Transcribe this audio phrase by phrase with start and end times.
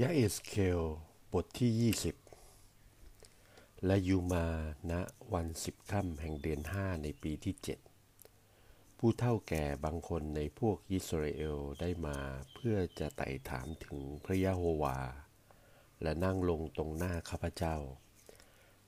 [0.00, 0.82] ยะเอสเคล
[1.32, 1.92] บทที่
[2.74, 4.46] 20 และยูมา
[4.90, 4.92] ณ
[5.32, 7.78] วันสิบค่ำแห่งเดือนห้าในปีที่เจ็ด
[8.98, 12.18] ผู้เท่าแก่บางคนในพวกอิสราเอลได้มา
[12.54, 14.98] เพื่อจะไต่ถามถึงพระยะโฮวา
[16.02, 17.76] และนั่งลงตรงหน้าข้าพเจ้า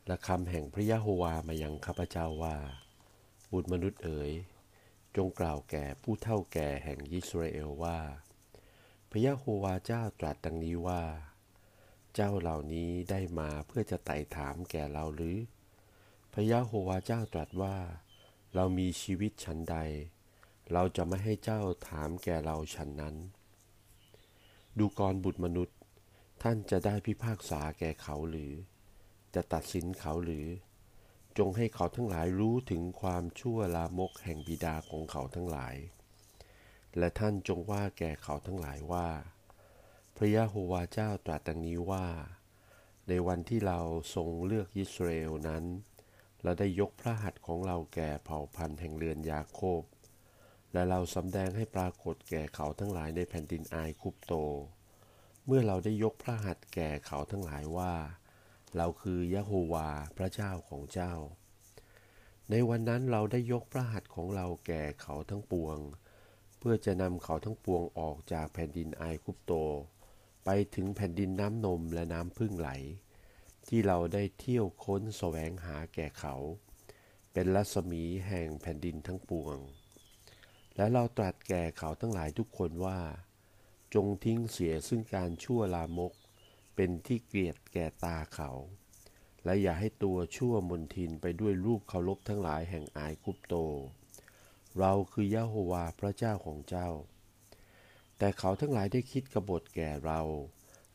[0.06, 2.56] และคำแห่งพระยะโฮวามายังข้าพเจ้าว่า
[3.52, 4.32] บุตรมนุษย์เอ๋ย
[5.16, 8.00] จงกล่าวแก่ผู้เท่าแก่แห่งอิสราเอลว่า
[9.12, 11.02] พระยะโฮวาเจ้าตรัสดังนี้ว่า
[12.14, 15.36] เจ้าเหล่านี้ได้มาเพื่อจะไต่ถามแก่เราหรือ
[16.32, 17.76] พระยะโฮวาเจ้าตรัสว่า
[18.54, 19.76] เรามีชีวิตฉันใด
[20.72, 23.16] เราจะไม่ให้เจ้าถามแก่เราฉันนั้น
[24.78, 25.78] ดูกรบุตรมนุษย์
[26.42, 28.52] ท่านจะได้พิพากษาแก่เขาหรือ
[29.34, 30.46] จะตัดสินเขาหรือ
[31.38, 35.76] จงให้เขาทั้งหลายรู้ถึงความชั่วลามกแห่งบิดาของเขาทั้งหลาย
[36.98, 39.08] และท่านจงว่าแก่เขาทั้งหลายว่า
[40.16, 42.06] พระยะโฮวาเจ้าตรัสดังนี้ว่า
[43.08, 43.80] ในวันที่เรา
[44.14, 45.64] ทรงเลือกยิสราเอลนั้น
[46.42, 49.82] เราได้ยกพระหัตถ์ของเราแก่เผ่าพันธุ์แห่งเรือนยาโคบ
[50.72, 54.34] และเราสำแดงให้ปรากฏแก่เขาทั้งหลายในแผ่นดินอายคุปโต
[55.46, 57.94] เมื่อเราได้ยกพระหัตถ์แก่เขาทั้งหลายว่า
[58.76, 61.14] เราคือยะโฮวาพระเจ้าของเจ้า
[62.50, 65.78] ในวันนั้นเราได้ยกพระหัตถ์ของเราแก่เขาทั้งปวง
[66.58, 69.52] เพื่อจะนำเขาทั้งปวงออกจากแผ่นดินไอคุปโต
[70.44, 72.70] ไปถึงแผ่นดินน้ำนมและน้ำพึ่งไหล
[73.68, 76.34] ที่เราได้เที่ยวค้นแสวงหาแก่เขา
[77.32, 79.58] เป็นรัศมีแห่งแผ่นดินทั้งปวง
[80.76, 83.00] และเราตรัสแก่เขาทั้งหลายทุกคนว่า
[83.94, 86.12] จงทิ้งเสียซึ่งการชั่วลามก
[86.74, 88.50] เป็นที่เกลียดแก่ตาเขา
[89.44, 93.54] และอย่าให้ตัวชั่วมนทินไปด้วยรูปเคารพทั้งหลายแห่งอายคุปโต
[94.78, 96.88] เราคือยะโฮวาพระเจ้าของเจ้า
[98.18, 100.20] แต่เขาทั้งหลายได้คิดกบฏแก่เรา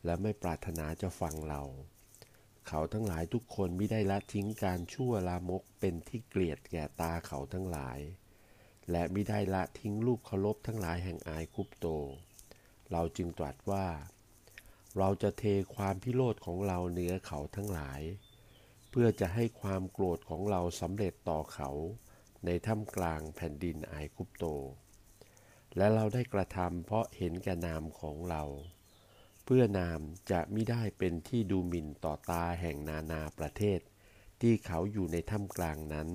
[0.04, 1.62] และไม่ปรารถนาจะฟังเรา
[2.68, 7.98] เขาทั้งหลายทุกคนไม่ได้ละทิ้งการชั่วลามกเป็นที่เกลียดแก่ตาเขาทั้งหลาย
[8.90, 11.86] และไม่ได้ละทิ้งรูปเคารพทั้งหลายแห่งอายคุปโต
[12.92, 13.86] เราจึงตรัสว่า
[14.98, 15.44] เราจะเท
[15.76, 18.00] ความพิโรธของเราเหนือเขาทั้งหลาย
[18.90, 21.70] เพื่อจะให้ความโกรธของเราสำเร็จต่อเขา
[22.46, 24.44] ในถ้ำกลางแผ่นดินไอคุปโต
[25.76, 28.42] และเราได้กระทำเพราะเห็นแก่นามของเรา
[29.44, 30.00] เพื่อนาม
[30.30, 33.80] จะไม่ได้เป็นที่ดูหมิ่นต่อตาแห่งนานาประเทศ
[34.40, 36.08] ที่เขาอยู่ในถ้ำกลางนั้น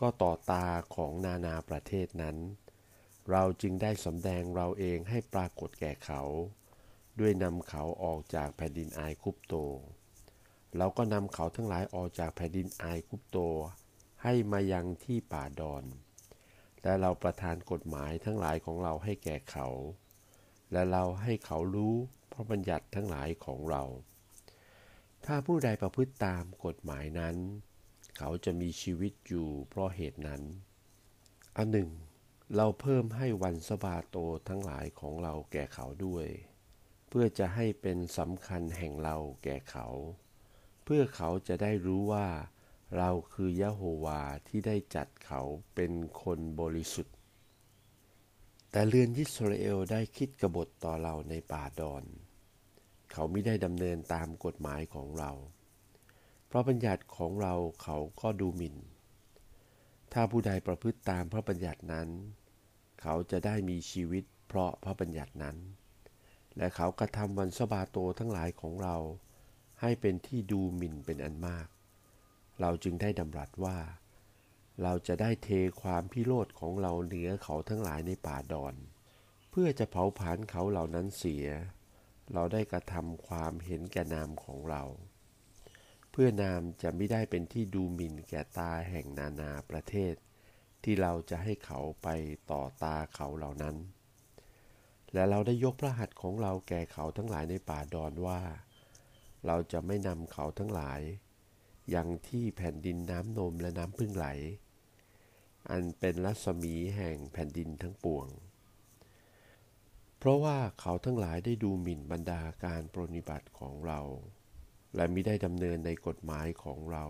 [0.00, 2.36] ก็ต่อตาของนานาประเทศนั้น
[3.30, 6.22] เราจึงได้สำแดงเราเองให้ปรากฏแก่เขา
[7.20, 9.54] ด้วยนำเขาออกจากแผ่นดินไอคุปโต
[10.76, 13.38] เราก็นำเขาทั้งหลายออกจากแผ่นดินไอคุปโต
[14.22, 15.84] ให้มายังที่ป่าดอน
[16.82, 19.68] และเราประทานกฎหมายทั้งหลายของเราให้แก่เขา
[20.72, 21.94] และเราให้เขารู้
[22.32, 23.82] พระบัญญัติทั้งหลายของเรา
[25.26, 27.36] ถ้าผู้ใดประพฤติตามกฎหมายนั้น
[28.18, 30.42] เขาจะมีชีวิตอยู่เพราะเหตุนั้น
[31.56, 31.90] อันหนึ่ง
[32.56, 34.16] เราเพิ่มให้วันสบาโต
[34.48, 36.26] ทั้งหลายของเราแก่เขาด้วย
[37.08, 39.86] เพื่อจะให้เป็นสำคัญแห่งเราแก่เขา
[40.84, 42.28] เพื่อเขาจะได้รู้ว่า
[42.96, 45.42] เราคือยะโฮวาที่ได้จัดเขา
[45.74, 45.92] เป็น
[46.22, 47.16] คนบริสุทธิ์
[48.70, 52.04] แต่เรือนยิสราเอลได้คิดกบฏต่อเราในป่าดอน
[53.12, 55.30] เขาไม่ได้ดำเนินตามกฎหมายของเรา
[56.46, 58.76] เพราะบัญญัติของเราเขาก็ดูหมิน่น
[60.12, 62.08] ถ้าผู้ใดประพฤติตามพระบัญญัตินั้น
[63.00, 65.56] เขาจะได้มีชีวิตเพราะพระบัญญัตินั้น
[66.56, 68.96] และเขากระทำวันสบาโตทั้งหลายของเรา
[69.80, 71.68] ให้เป็นที่ดูหมิ่นเป็นอันมาก
[72.60, 73.78] เราจึงได้ดำรัสว่า
[74.82, 75.48] เราจะได้เท
[75.82, 78.74] ความพิโรธของเราเหนือเขาทั้งหลายในป่าดอน
[79.50, 81.46] เพื่อจะเผาผลาญเขาเหล่านั้นเสีย
[82.32, 84.82] เราได้กระทำความเห็นแก่นามของเรา
[86.10, 90.14] เพื่อนามจะไม่ได้เป็นที่ดูหมิ่นแก่ตาแห่งนานาประเทศ
[90.82, 92.08] ที่เราจะให้เขาไป
[92.50, 93.76] ต่อตาเขาเหล่านั้น
[95.12, 98.40] และเราได้ยกพระหัตถ์ของเราแก่เขาทั้งหลายในป่าดอนว่า
[99.46, 101.00] เราจะไม่นำเขาทั้งหลาย
[101.94, 104.26] ยังที่แผ่นดินน้ำนมและน้ำพึ่งไหล
[105.70, 108.28] อันเป็นรัศมีแห่งแผ่นดินทั้งปวง
[110.18, 114.00] เพราะว่าเขาทั้งหลายได้ดูหมิ่นบรรดาการปรนิบัติของเรา
[114.96, 117.06] และมิได้ดำเนินในกฎหมายของเรา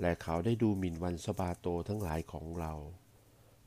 [0.00, 2.72] และเขาได้ดูหมิ่นวันสบาโตทั้งหลายของเรา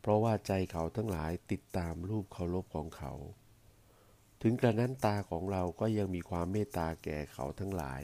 [0.02, 3.14] เพราะว่าใจเขาทั้งหลายติดตามรูปเคารพของเขา
[4.42, 8.04] ถึงกระนั้นตาของเราก็ยังมีความเมตตาแก่เขาทั้งหลาย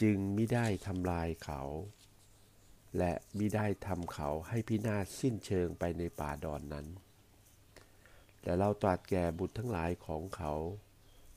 [0.00, 1.62] จึงมิได้ทำลายเขา
[2.98, 6.86] และมิได้ทำเขาให้พินาศสิ้นเชิงไปในป่าดอนนั้น
[8.42, 10.52] แต่เราตรัสแก่บุตรทั้งหลายของเขา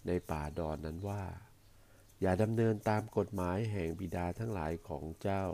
[0.08, 1.24] ในป่าดอนนั้นว่า
[2.22, 5.46] อย่าดำเนินตามกฎหมายแห่งบิดาทั้งหลายของเจ้า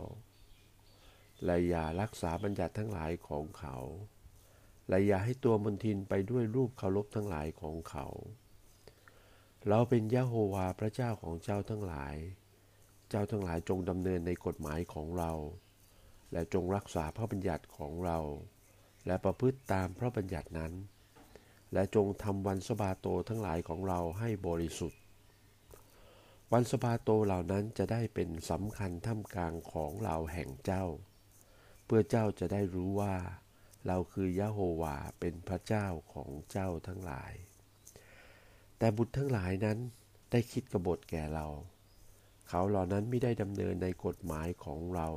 [1.44, 3.76] และอย่ารักษาบัญญัติทั้งหลายของเขา
[4.88, 8.06] และอย่าให้ตัวมนทินไปด้วยรูปเคารพทั้งหลายของเขา
[9.68, 12.16] เราเป็นยะโฮวาพระเจ้าของเจ้าทั้งหลาย
[13.10, 15.32] เจ้าทั้งหลายจงดำเนินในกฎหมายของเรา
[16.32, 18.18] และจงรักษาพระบัญญัติของเรา
[19.06, 20.72] และประพฤติตามพระบัญญัตินั้น
[21.72, 25.00] และจงทำวันสบาโตทั้งหลายของเราให้บริสุทธิ์
[26.52, 30.84] วันสบาโตเหล่านั้นจะได้เป็นสำคัญท่ามกลางของเราแห่งเจ้า
[31.84, 33.14] เพื่อเจ้าจะได้รู้ว่า
[33.86, 37.32] เราคือยะโฮวาเป็นพระเจ้าของเจ้าทั้งหลาย
[38.78, 39.78] แต่บุตรทั้งหลายนั้น
[40.30, 41.46] ได้คิดกบฏแก่เรา
[42.52, 45.08] เขาเหล่านั้นไม่ได้ดำเนินในกฎหมายของเรา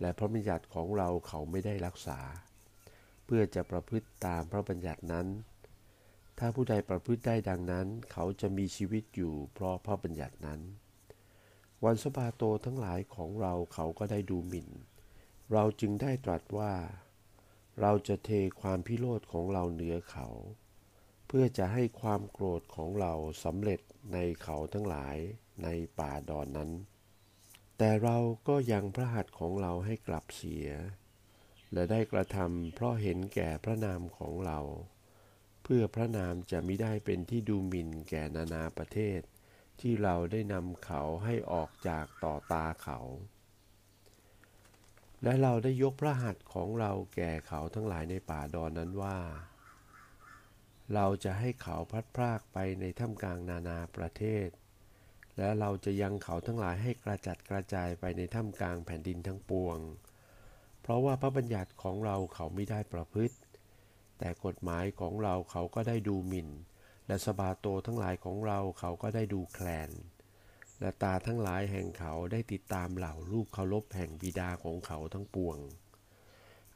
[0.00, 2.20] และพระบัญญัติของเราเขาไม่ได้รักษา
[3.24, 5.26] เพื่อจะประพฤติตามพระบัญญัตินั้น
[6.38, 10.60] ถ้าผู้ใดประพฤติได้ดังนั้น เขาจะมีชีวิตอยู่เพราะพระบัญญัตินั้น
[11.84, 14.68] วันสบาโตทั้งหลายของเราเขาก็ได้ดูหมิ่น
[15.52, 16.72] เราจึงได้ตรัสว่า
[17.80, 18.30] เราจะเท
[18.60, 20.26] ความพิโรธของเราเหนือเขา
[21.26, 23.12] เพื่อจะให้ความโกรธของเรา
[23.44, 23.80] สำเร็จ
[24.12, 25.16] ในเขาทั้งหลาย
[25.64, 25.68] ใน
[25.98, 26.70] ป่าดอนนั้น
[27.78, 28.16] แต่เรา
[28.48, 30.68] ก็ยังพระหัตถ์ของเราให้กลับเสีย
[31.72, 34.58] และได้กระทำเพราะเห็นแก่พระนามของเรา
[35.62, 39.20] เพื่อพระนามจะไม่ได้เป็นที่ดูหมิ่นแก่นานาประเทศ
[39.80, 42.98] ที่เราได้นำเขาให้ออกจากต่อตาเขา
[45.22, 49.18] และเราได้ยกพระหัตถ์ของเราแก่เขาทั้งหลายในป่าดอนนั้นว่า
[50.94, 54.48] เราจะให้เขาพัดพรากไปในท่ามกลางนานาประเทศ
[55.40, 59.78] และเราจะยังเขาทั้งหลายให้กระจัดกระจายไปในท่ามกลางแผ่นดินทั้งปวง
[60.82, 63.36] เพราะว่าพระบัญญัติของเราเขาไม่ได้ประพฤติ
[64.18, 66.48] แต่กฎหมายของเราเขาก็ได้ดูหมิ่น
[67.06, 69.90] และสบาโตทั้งหลายของเราเขาก็ได้ดูแคลน
[70.80, 75.58] และตาทั้งหลายแห่งเขาได้ติดตามเหล่าลูกเคารพแห่งบิดาของเขาทั้งปวง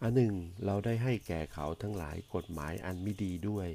[0.02, 0.34] อันหนึ่ง
[0.64, 3.68] เราได้ให้แก่เขาทั้งหลายกฎหมายอันไม่ดีด้วย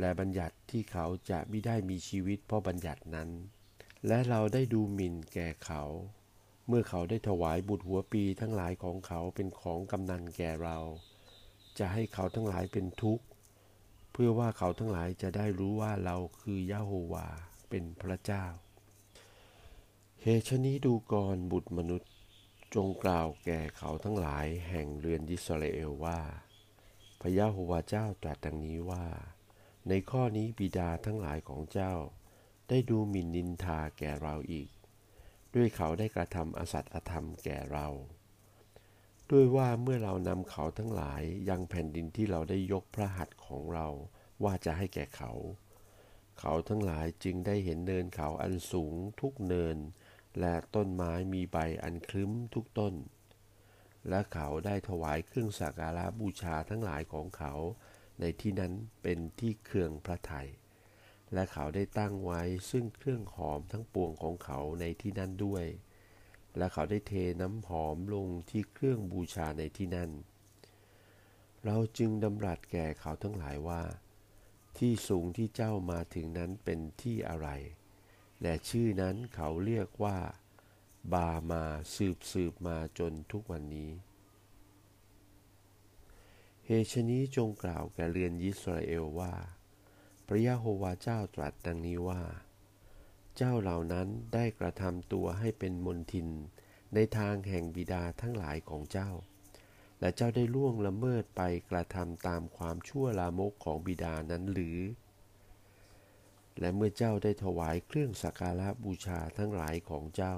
[0.00, 3.30] และบัญญัติที่เขาจะไม่ได้มีชีวิตเพราะบัญญัตินั้น
[4.06, 5.82] และเราได้ดูหมิ่นแก่เขา
[6.68, 10.78] เมื่อเขาได้ถวายบุตรหัวปีทั้งหลายของเขาเป็นของกำนันแก่เรา
[11.78, 13.24] จะให้เขาทั้งหลายเป็นทุกข์
[14.12, 17.26] เพื่อว่าเขาทั้งหลายจะได้รู้ว่าเราคือยะโฮวา
[17.70, 18.44] เป็นพระเจ้า
[20.22, 22.10] เหตุชนี้ดูกรบุตรมนุษย์
[22.74, 26.20] จงกล่าวแก่เขาทั้งหลายแห่งเรือนยิสราเอลว่า
[27.20, 29.04] พระยะโฮวาเจ้าตรัสดังนี้ว่า
[29.88, 31.92] ในข้อนี้บิดาทั้งหลายของเจ้า
[32.68, 34.68] ได้ดูหมิ่นนินทาแก่เราอีก
[35.54, 37.88] ด้วยเขาได้กระทำอสัตอธรรมแก่เรา
[39.30, 43.88] ด้วยว่าเมื่อเรานำเขาทั้งหลายยังแผ่นดินที่เราได้ยกพระหัตถ์ของเรา
[44.44, 45.32] ว่าจะให้แก่เขา
[46.40, 49.76] เขาทั้งหลายจึงได้เห็นเนินเขาอันสูงทุกเนิน
[50.40, 52.94] และต้นไม้มีใบอันคลึ้มทุกต้น
[54.08, 57.54] และเขาได้ถวายเครื่องสักการะบูชาทั้งหลายของเขา
[58.20, 58.72] ในที่นั้น
[59.02, 60.48] เป็นที่เครื่องพระไทย
[61.32, 65.64] และเขาได้ตั้งไว้ซึ่งเครื่องหอมทั้งปวงของเขาในที่นั้นด้วย
[66.56, 70.10] และเขาได้เทน้ำหอมลงที่เครื่องบูชาในที่นั่น
[71.64, 73.82] เราจึงดำรัสแก่เขาทั้งหลายว่า
[74.78, 77.48] ที่สูงที่เจ้ามาถึงนั้นเป็นที่อะไร
[78.42, 80.18] และชื่อนั้นเขาเรียกว่า
[81.12, 83.90] บามาสืบสืบมาจนทุกวันนี้
[86.66, 89.34] เฮชนี้จงกล่าวแก่เรือนยิสราเอลว่า
[90.26, 92.22] พระยะโฮวาเจ้าตรัสดังนี้ว่า
[93.36, 96.28] เจ้าเหล่านั้นได้กระทำตัวให้เป็นมนทิน
[96.94, 99.10] ในทางแห่งบิดาทั้งหลายของเจ้า
[100.00, 104.78] และเจ้าได้ล่วงละเมิดไปกระทำตามความชั่วลามกของบิดานั้นหรือ
[106.58, 110.34] และเมื่อเจ้าได้ถวายเครื่องสักการะบูชาทั้งหลายของเจ้า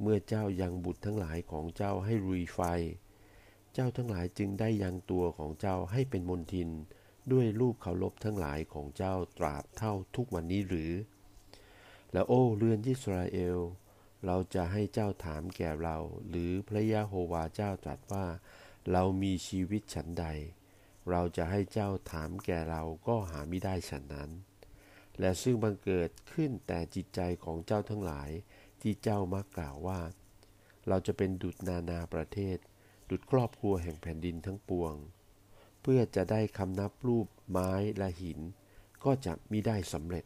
[0.00, 2.60] เมื่อเจ้ายังบุตรทั้งหลายของเจ้าให้รุยไฟ
[3.74, 6.70] เจ้าทั้งหลายจึงได้ยังตัวของเจ้าให้เป็นมนทิน
[7.32, 10.92] ด้วยรูปเคารพทั้งหลายของเจ้าตราบเท่าทุกวันนี้หรือ
[12.12, 13.58] และโอ้เรือนยิสราเอล
[14.26, 15.96] เราจะให้เจ้าถามแก่เรา
[16.28, 18.26] หรือพระยะโฮวาเจ้าตรัสว่า
[18.92, 20.26] เรามีชีวิตฉันใด
[21.10, 24.30] เราจะให้เจ้าถามแก่เราก็หาไม่ได้ฉันนั้น
[25.20, 28.30] และซึ่งบังเกิดขึ้นแต่จิตใจของเจ้าทั้งหลาย
[28.80, 30.00] ที่เจ้ามักกล่าวว่า
[30.88, 32.58] เราจะเป็นดุจนานาประเทศ
[33.10, 34.94] ดุจครอบครัวแห่งแผ่นดินทั้งปวง
[35.82, 38.40] เพื่อจะได้คำนับรูปไม้และหิน
[39.04, 40.24] ก็จะมิได้สำเร็จ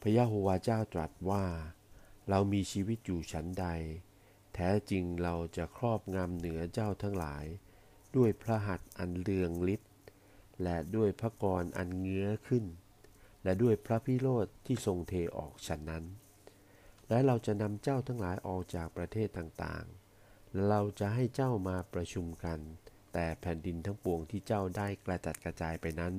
[0.00, 1.44] พระยะโฮวาเจ้าตรัสว่า
[2.28, 3.66] เรามีชีวิตอยู่ชั้นใด
[4.54, 7.44] แท้จริงเราจะครอบงำเหนือเจ้าทั้งหลาย
[8.16, 9.92] ด้วยพระหัตถ์อันเลืองฤทธิ์
[10.62, 12.64] และด้วยพระกรอันเงื้อขึ้น
[13.44, 16.04] และด้วยพระพิโรธที่ทรงเทออกฉันนั้น
[17.08, 20.03] และเราจะนำเจ้าทั้งหลายออกจากประเทศต่างๆ
[20.68, 22.58] เราจะให้เจ้ามาประชุมกัน
[23.12, 26.14] แต่แผ่นดินทั้งปวงที่เจ้าได้กระจัดกระจายไปนั้น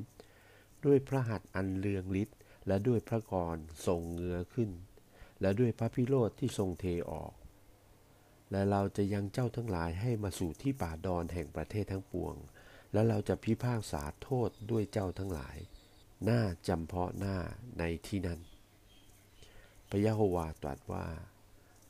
[0.86, 2.38] ด้วยพระหัตถ์อันเลืองฤทธิ์
[2.68, 4.70] และด้วยพระกรทรงเงือขึ้น
[5.42, 7.34] และด้วยพระพิโรธที่ทรงเทออก
[8.52, 12.36] และเราจะยังเจ้าทั้งหลายให้มาสู่ที่ป่าดอนแห่งประเทศทั้งปวง
[12.94, 15.58] และเราจะพิพากษาโทษด้วยเจ้าทั้งหลาย
[16.24, 17.38] หน้าจำเพาะหน้า
[17.80, 18.40] ในที่นั้น
[19.90, 21.08] พระยะโฮวาตรัสว่า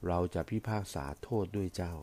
[0.07, 1.93] เราจะพิพากษาโทษด้วยเจ้า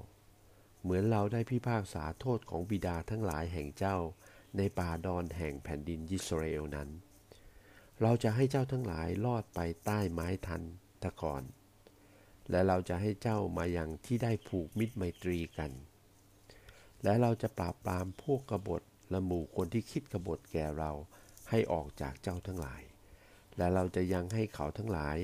[0.83, 3.97] เหมือนเราได้พิพากษาโทษของบิดาทั้งหลายแห่งเจ้า
[4.57, 6.89] ในป่าดอนแห่งแผ่นดินยิสราเอลนั้น
[8.01, 10.62] เราจะให้เจ้าทั้งหลายลอดไปใต้ไม้ทัน
[11.03, 11.43] ตะกอน
[12.51, 15.73] และเราจะให้เจ้ามายังที่ได้ผูกมิตรไมตรีกัน
[17.03, 20.93] และเราจะปราบปรามพวกกบฏและหมู่คนที่คิดกบฏแก่เรา
[21.51, 22.83] ให้ออกจากเจ้าทั้งหลาย
[23.57, 25.19] และเราจะยังให้เขาทั้งหลาย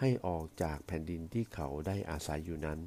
[0.00, 2.80] ให้ออกจากแผ่นดินที่เขาได้อาศัยอยู่นั้น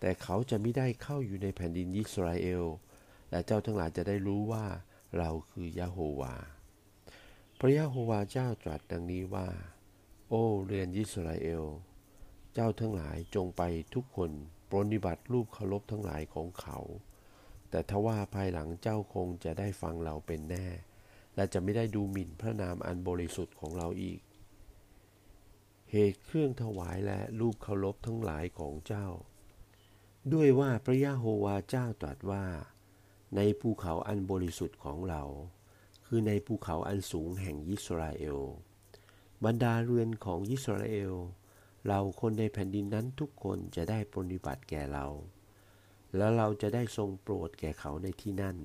[0.00, 2.64] แต่เขาจะไม่ได้เข้าอยู่ในแผ่นดินยิสราเอล
[3.30, 4.66] และเจ้าทั้งหลายจะได้รู้ว่า
[5.18, 6.34] เราคือยะโฮวา
[7.58, 9.48] พระยะโฮวาเจ้าตรัสดังนี้ว่า
[10.28, 11.64] โอ้เรือนยิสราเอล
[12.54, 13.62] เจ้าทั้งหลายจงไป
[13.94, 14.30] ทุกคน
[14.70, 16.78] ปรนิบัติรูปเคารพทั้งหลายของเขา
[17.70, 20.68] แต่ทว่าภายหลังเจ้าคงจะได้ฟังเราเป็นแน่
[21.36, 24.20] และจะไม่ได้ดูหมิ่นพระนามอันบริสุทธิ์ของเราอีก
[25.90, 29.06] เหตุเครื่องถวายและรูปเคารพทั้งหลายของเจ้า
[30.34, 32.44] ด้วยว่าพระยะโฮวาเจ้าตรัสว่า
[33.36, 35.22] ในภูเขาอันบริสุทธิ์ของเรา
[36.06, 38.40] คือในภูเขาอันสูงแห่งยิสราเอล
[39.44, 41.14] บรรดาเรือนของยิสราเอล
[41.86, 45.06] เราคนในแผ่นดินนั้นทุกคนจะได้ปฏิบัติแก่เรา
[46.16, 48.56] แล้วเราจะได้ทรงโปรดแก่เขาในที่นั่น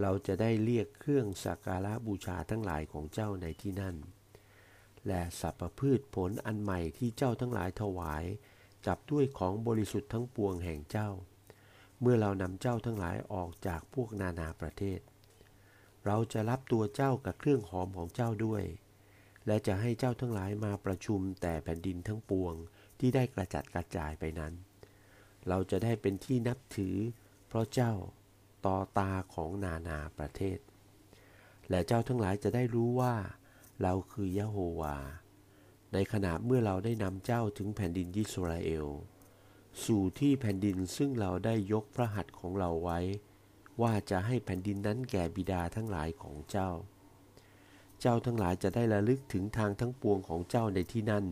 [0.00, 3.96] เราจะได้เรียกเครื่องสักการะบูชาทั้งหลายของเจ้าในที่นั่น
[5.06, 8.24] และสัพพพืชผลอันใหม่ที่เจ้าทั้งหลายถวาย
[8.86, 11.08] จับด้วยของบริสุทธิ์ทั้งปวงแห่งเจ้า
[12.00, 15.00] เมื่อเรานำเจ้าทั้งหลายออกจากพวกนานาประเทศ
[16.06, 18.64] เราจะรับตัวเจ้ากับเครื่องหอมของเจ้าด้วย
[19.46, 22.54] และจะให้เจ้าทั้งหลายมาประชุมแต่แผ่นดินทั้งปวง
[22.98, 24.52] ที่ได้กระจัดกระจายไปนั้น
[25.48, 26.96] เราจะได้เป็นที่นับถือ
[27.48, 27.92] เพราะเจ้า
[28.66, 30.58] ต่อตาของนานาประเทศ
[31.70, 33.14] และเจ้าทั้งหลายจะได้รู้ว่า
[33.82, 34.96] เราคือยะโฮวา
[35.92, 38.86] ในขณะเมื่อเราได้นำเจ้าถึงแผ่นดินยิสราเอล
[39.84, 43.00] สู่ที่แผ่นดินซึ่งเราได้ยกพระหัตถ์ของเราไว้
[43.82, 46.70] ว่าจะให้แผ่นดินนั้นแก่บิดาทั้งหลายของเจ้า
[48.00, 51.24] เจ้าทั้งหลายจะได้ระลึกถึงทางทั้งปวงของเจ้าในที่นั่น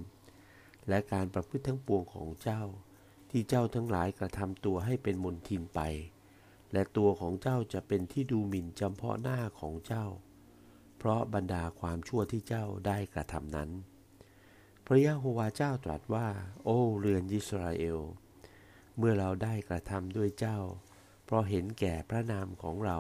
[0.89, 2.63] และการประพฤติทั้งปวงของเจ้า
[3.31, 5.81] ที่เจ้าทั้งหลายกระทำตัวให้เป็นมนทินไป
[6.73, 10.07] และตัวของเจ้าจะเป็นที่ดูหมิ่นจำเพาะหน้าของเจ้า
[10.99, 13.71] เพราะบรรดาความชั่วที่เจ้าได้กระทำนั้น
[14.89, 16.29] พระยะโฮวาเจ้าตรัสว่า
[16.65, 18.01] โอ้เรือนยิสราเอล
[18.97, 20.59] เมื่อเราได้กระทำด้วยเจ้า
[21.25, 22.99] เพราะเห็นแก่พระนามของเรา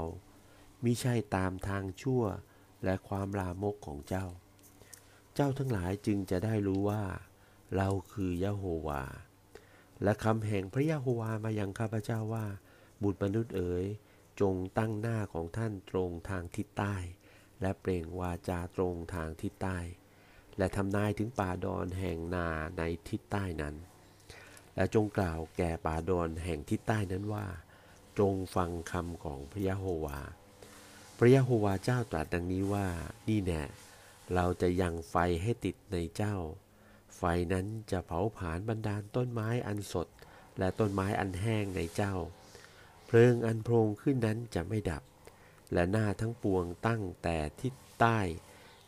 [0.84, 2.22] มิใช่ตามทางชั่ว
[2.84, 4.26] และความลามกของเจ้า
[5.34, 7.04] เจ้าทั้งหลายจึงจะได้รู้ว่า
[7.76, 9.02] เราคือยะโฮวา
[10.02, 12.46] และคำแห่งพระยะโฮวามายังข้าพเจ้าว่า
[13.02, 13.84] บุตรมนุษย์เอ๋ย
[14.40, 16.96] จงตั้งหน้าของท่านตรงทางทิศใต้
[17.60, 19.78] และเปล่งวาจาตรงทางทิศใต้
[20.58, 22.48] และทำนายถึงป่าดอนแห่งนา
[22.78, 23.74] ในทิศใต้นั้น
[24.74, 27.46] และจงกล่าวแก่ป่าดอนแห่งทิศใต้นั้นว่า
[28.18, 30.20] จงฟังคำของพระยะโฮวา
[31.18, 32.86] พระยะโฮวาเจ้าตรัสดังนี้ว่า
[33.28, 33.62] นี่แน่
[34.34, 36.36] เราจะยังไฟให้ติดในเจ้า
[37.16, 37.22] ไฟ
[37.52, 40.08] นั้นจะเผาผลาญบรรดาต้นไม้อันสด
[40.58, 42.14] และต้นไม้อันแห้งในเจ้า
[43.06, 45.02] เพลิงอันโพรงขึ้นนั้นจะไม่ดับ
[45.72, 48.18] และหน้าทั้งปวงตั้งแต่ทิศใต้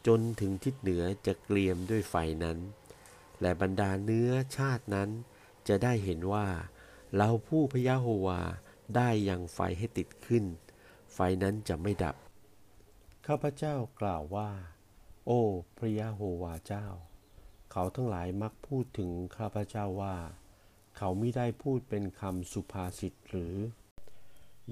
[0.06, 2.14] จนถึงทิศเหนือจะเกลียมด้วยไฟ
[2.44, 2.58] นั้น
[3.40, 5.10] และบรรดาเนื้อชาตินั้น
[5.68, 6.46] จะได้เห็นว่า
[7.16, 8.40] เราผู้พยะโฮวา
[8.96, 10.44] ได้ยังไฟให้ติดขึ้น
[11.14, 12.16] ไฟนั้นจะไม่ดับ
[13.26, 14.50] ข้าพเจ้ากล่าวว่า
[15.26, 15.42] โอ้
[15.78, 16.86] พระยะโฮวาเจ้า
[17.72, 20.16] เขาทั้งหลายมักพูดถึงข้าพเจ้าว่า
[20.96, 23.54] เขาไม่ได้พูดเป็นคำสุภาษิตหรือ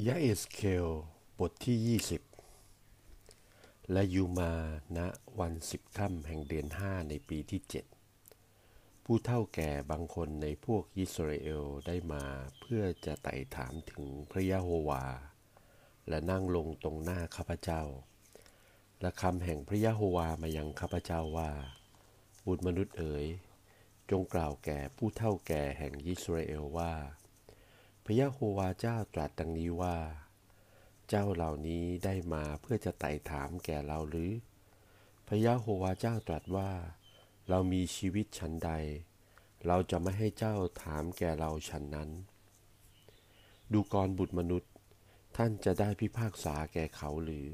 [0.06, 0.88] ยะเอสเคล
[1.38, 2.25] บทที่20
[3.92, 4.52] และยูมา
[4.96, 4.98] ณ
[5.40, 7.84] วันสิบค่ำแห่งเดือนห้าในปีที่เจ็ด
[9.04, 12.24] ผู้เท่าแก่บางคนในพวกยิสราเอลได้มา
[12.60, 15.04] เพื่อจะไต่ถามถึงพระยะโฮวา
[16.08, 17.82] และนั่งลงตรงหน้าข้าพเจ้า
[19.00, 21.50] และคำแห่งพระยะโฮวามายังข้าพเจ้าว่า
[22.46, 23.26] บุตรมนุษย์เอ๋ย
[24.10, 26.94] จงกล่าวแก่ผู้เท่าแก่แห่งยิสราเอลว่า
[28.04, 29.96] พระยะโฮวาเจ้าตรัสดังนี้ว่า
[31.08, 34.32] เจ้าเหล่านี้ได้มาเพื่อจะไต่ถามแก่เราหรือ
[35.26, 36.70] พระยะโฮวาเจ้าตรัสว่า
[37.48, 38.70] เรามีชีวิตฉันใด
[39.66, 42.10] เราจะไม่ให้เจ้าถามแก่เราฉันนั้น
[43.72, 44.72] ดูกรบุตรมนุษย์
[45.36, 47.46] ท่านจะได้พิพากษาแก่เขาหรือ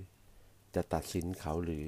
[0.74, 1.86] จะตัดสินเขาหรือ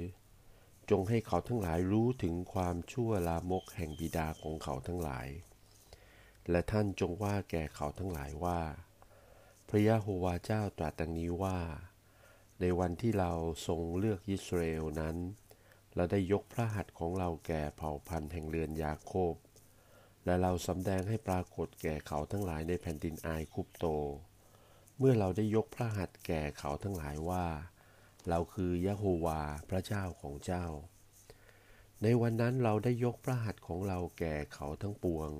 [0.91, 5.29] จงให้เขาทั้งหลายรู้ถึงความชั่วลามกแห่งบิดาของเขาทั้งหลาย
[6.51, 8.61] และท่านจงว่าแก่เขาทั้งหลายว่า
[9.69, 11.59] พระยะโฮวาเจ้าตรัสดังนี้ว่า
[12.61, 13.33] ในวันที่เรา
[13.67, 15.17] ทรงเลือกยิสราเอลนั้น
[15.95, 19.35] เราได้ยกพระหัตถ์ของเราแก่เผ่าพันธุ์แห่งเรือนยาโคบ
[20.25, 23.87] และเราสำแดงให้ปรากฏแก่เขาทั้งหลายในแผ่นดินอายคุปโต
[24.99, 27.47] เมื่อเราได้ยกพระหัตถ์แก่เขาทั้งหลายว่า
[28.29, 29.41] เราคือยะโฮวา
[29.71, 30.67] พระเจ้าของเจ้า
[32.03, 35.31] ในวันนั้นเราได้ยกพระหัตถ์ของเราแก่เขาทั้งปวง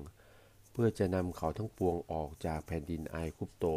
[0.71, 3.67] เพื่อจะนำเขาทั้งปวงออกจากแผ่นดินอายคุปโต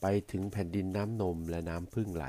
[0.00, 2.26] ไปถึงแผ่นดินน้ำนมและน้ำพึ่งไหล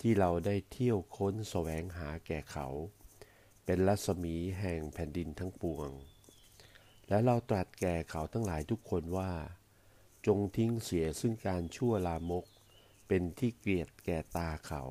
[0.00, 2.68] ที่เราได้เที่ยวค้นแสวงหาแก่เขา
[3.64, 5.90] เป็นรัศมีแห่งแผ่นดินทั้งปวง
[7.08, 9.32] และเราตรัสแก่เขาทั้งหลายทุกคนว่า
[10.26, 12.44] จงทิ้งเสียซึ่งการชั่วลามก
[13.08, 14.82] เป็นที่เกลียดแก่ตาเขา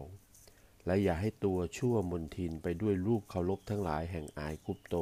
[0.86, 4.96] และอย่าให้ตัวชั่วมนทินไปด้วยรูปเคารพทั้งหลายแห่งอายกุปโต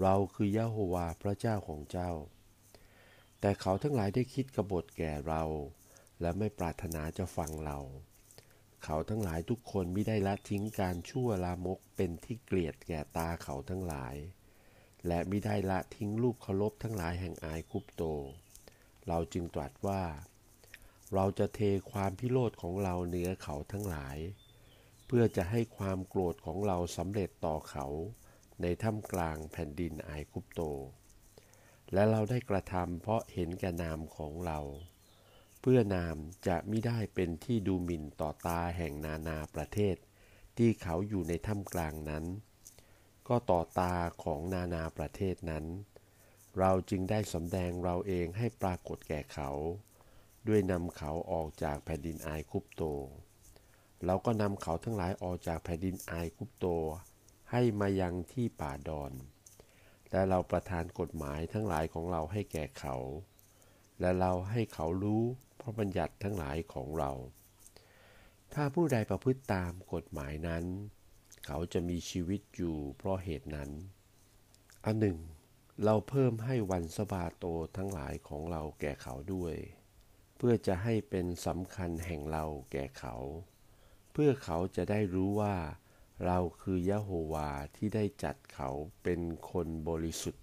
[0.00, 2.10] เราคือยะโฮวาพระเจ้าของเจ้า
[3.46, 5.42] แต่เขาทั้งหลายได้คิดกบฏแก่เรา
[6.20, 7.78] และไม่ปรารถนาจะฟังเรา
[8.84, 14.14] เขาทั้งหลายทุกคนไม่ได้ละทิ้งการชั่วลามกเป็นที่เกลียดแก่ตาเขาทั้งหลาย
[15.06, 18.02] และไม่ได้ละทิ้งรูปเคารพทั้งหลายแห่งอายคุปโต
[19.08, 20.02] เราจึงตรัสว่า
[21.14, 21.60] เราจะเท
[21.92, 24.18] ความพิโรธของเราเหนือเขาทั้งหลาย
[25.06, 27.86] เพื่อจะให้ความโกรธของเราสำเร็จต่อเขา
[28.62, 30.62] ในถ้ำกลางแผ่นดินอายคุปโต
[31.92, 34.60] และเราได้กระทำเพราะเห็นแก่นามของเรา
[35.60, 36.16] เพื่อนาม
[36.48, 39.96] จะไม่ได้เป็นที่ดูหมิ่นต่อตาแห่งนานาประเทศ
[40.58, 42.24] ที่เขาอยู่ในถ้ำกลางนั้น
[43.28, 45.64] ก็ต่อตาของนานาประเทศนั้น
[46.58, 49.50] เราจึงได้สำแดงเราเองให้ปรากฏแก่เขา
[50.48, 52.82] ด้วยนำเขาออกจากแผ่นดินอายคุปโต
[54.04, 56.66] เราก็นำเขาทั้งหลายออกจากแผ่นดินอายคุปโต
[57.50, 59.12] ให้มายังที่ป่าดอน
[60.14, 62.96] และเราประทานกฎหมายทั้งหลายของเราให้แก่เขา
[64.00, 65.22] และเราให้เขารู้
[65.60, 67.12] พระบัญญัติทั้งหลายของเรา
[68.54, 70.64] ถ้าผู้ใดประพฤติตามกฎหมายนั้น
[71.46, 73.70] เขาจะมีชีวิตอยู่เพราะเหตุนั้น
[74.84, 75.18] อันหนึ่ง
[75.84, 77.44] เราเพิ่มให้วันสบาโต
[77.76, 79.56] ทั้งหลายของเราแก่เขาด้วย
[80.36, 83.16] เพื่อจะให้เป็นสำคัญแห่งเราแก่เขา
[84.12, 85.56] เพื่อเขาจะได้รู้ว่า
[86.24, 88.70] เราคือยะโฮวาที่ได้จัดเขา
[89.02, 90.42] เป็นคนบริสุทธิ์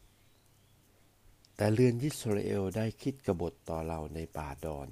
[1.55, 4.89] แต่เรือนยิสราเอลได้คิดกบฏต่อเราในป่าดอน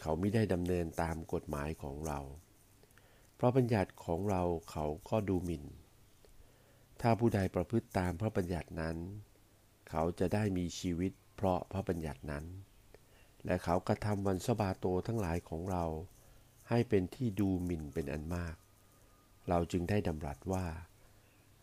[0.00, 2.20] เขาไม่ได้ดำเนินตามกฎหมายของเรา
[3.34, 5.64] เพราะบัญญัติของเราเขาก็ดูหมิน่น
[7.00, 8.96] ถ้าผู้ใดประพฤติตามพระบัญญัตินั้น
[9.90, 12.44] เขาจะได้มีชีวิตเพราะพระบัญญัตินั้น
[13.44, 15.84] และเขากระทำวันสบาโตทั้งหลายของเรา
[16.68, 18.56] ให้เป็นที่ดูหมิ่นเป็นอันมาก
[19.48, 20.66] เราจึงได้ดำรัสว่า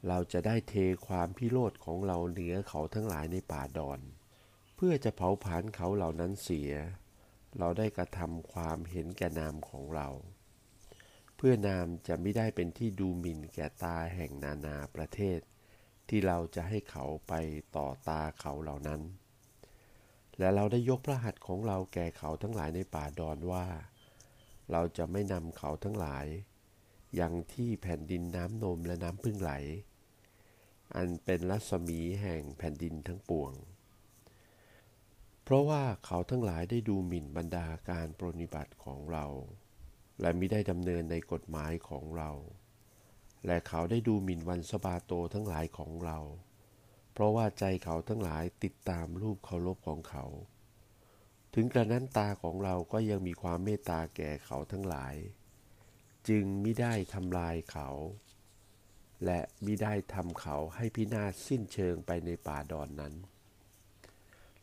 [0.07, 0.73] เราจะได้เท
[1.07, 3.99] ความพิโรธของเราเหนือเขาทั้งหลายในป่าดอน
[4.75, 6.71] เพื่อจะเผาผลาญเขาเหล่านั้นเสีย
[7.59, 10.07] เราได้กระทำความเห็นแก่นามของเรา
[11.35, 15.39] เพื่อนามจะไม่ได้เป็นที่ดูหมิ่นแก่ตาแห่งนานาประเทศ
[16.09, 17.33] ที่เราจะให้เขาไป
[17.75, 19.01] ต่อตาเขาเหล่านั้น
[20.39, 23.65] และเราได้ยกพระหัตถ์ของเราแก่เขาทั้งหลายในป่าดอนว่า
[24.71, 26.25] เราจะไม่นำเขาทั้งหลาย
[27.19, 29.51] ยังที่แผ่นดินน้ำนมและน้ำพึ่งไหล
[30.95, 33.53] อันเป็นรัศมีแห่งแผ่นดินทั้งปวง
[35.43, 39.25] เพราะว่าเขาทั้งหลายได้ดูหมิ่นบรรดาการปรนิบัติของเรา
[40.21, 42.31] และมิได้ดำเนินในกฎหมายของเรา
[43.45, 46.19] และเขาได้ดูหมิ่นวันสบาโตทั้งหลายของเรา
[47.13, 50.25] เพราะว่าใจเขาทั้งหลายติดตามรูปเคารพของเขา
[51.53, 55.15] ถึงกระนั้นตาของเราก็ยังมีความเมตตาแก่เขาทั้งหลาย
[56.29, 57.89] จึงมิได้ทำลายเขา
[59.25, 63.13] และมิได้ทำเขาให้พินาศสิ้นเชิงไปในป่าดอนนั้น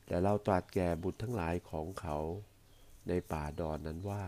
[0.06, 2.18] แต่เราตรัสแก่บุตรทั้งหลายของเขา
[3.08, 4.24] ในป่าดอนนั้นว่า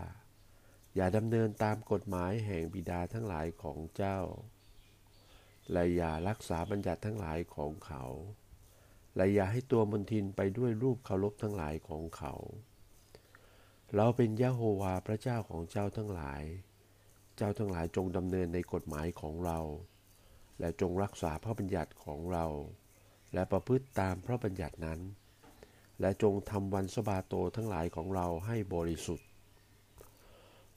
[0.95, 4.19] อย่าดำเนินตามกฎหมายแห่งบิดาทั้งหลายของเจ้า
[5.71, 8.03] และอย่ารักษาบัญญัติทั้งหลายของเขา
[9.15, 12.33] และอย่าให้ตัวมนทินไปด้วยรูปเคารพทั้งหลายของเขา
[13.95, 16.43] เราเป็นยะโฮวาพระเจ้าของเจ้าทั้งหลาย
[17.41, 19.59] จ้าทั้งหลายจงดำเนินในกฎหมายของเรา
[20.59, 22.45] และจงรักษาพระบัญญัติของเรา
[23.33, 24.99] และประพฤติตามพระบัญญัตินั้น
[25.99, 29.27] และจงทำวันสบาโตทั้งหลายของเราให้บริสุทธิ์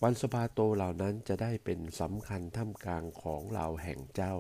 [0.03, 4.35] วันสบาโตเหล่านั้นจะได้เป็นสำคัญท่ามกลางของเราแห่งเจ้า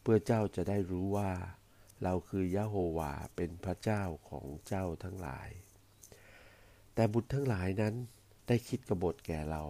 [0.00, 1.30] เพื่อเจ้าจะได้รู้ว่า
[2.02, 5.48] เราคือยะโฮวาเป็นพระเจ้าของเจ้าทั้งหลาย
[6.94, 7.94] แต่บุตรทั้งหลายนั้น
[8.46, 9.62] ได้คิดกบฏแก่เรา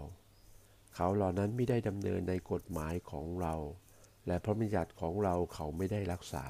[0.94, 3.54] เขาเหล่านั้นไม่ได้ดำเนินในกฎหมายของเรา
[4.26, 6.46] และพระบัญญัติของเราเขาไม่ได้รักษา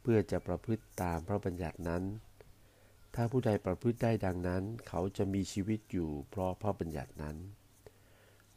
[0.00, 2.02] เพื่อจะประพฤติตามพระบัญญัตินั้น
[3.14, 7.36] ถ้าผู้ใดประพฤติได้ดังนั้น เขาจะมีชีวิตอยู่เพราะพระบัญญัตินั้น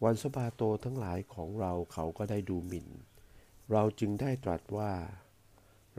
[0.04, 2.88] วันสบาโตทั้งหลายของเราเขาก็ได้ดูหมิ่น
[3.72, 4.94] เราจึงได้ตรัสว่า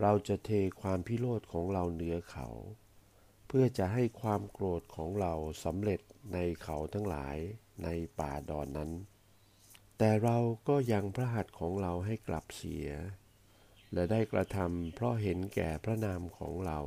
[0.01, 2.49] เราจะเทความพิโรธของเราเหนือเขา
[3.47, 6.01] เพื่อจะให้ความโกรธของเราสำเร็จ
[6.33, 7.37] ในเขาทั้งหลาย
[7.83, 8.91] ในป่าดอนนั้น
[9.99, 12.89] แต่เราก็ยังพระหัตถ์ของเราให้กลับเสีย
[13.93, 16.81] และได้กระทำเพราะเห็นแก่พระนามของเรา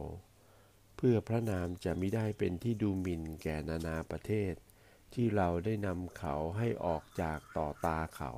[0.98, 4.54] เพื่อพระนามจะมิได้เป็นที่ดูหมิ่นแก่นานาประเทศ
[5.14, 8.34] ที่เราได้นำเขาให้ออกจากต่อตาเขา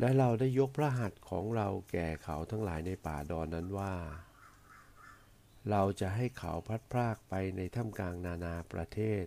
[0.00, 3.94] และเราได้ยกพระหัตถ์ของเราแก่เขาทั้งหลายในป่าดอนนั้นว่า
[5.70, 9.24] เราจะให้เขาพัดพรากไปในท่ามกลางนานาประเทศ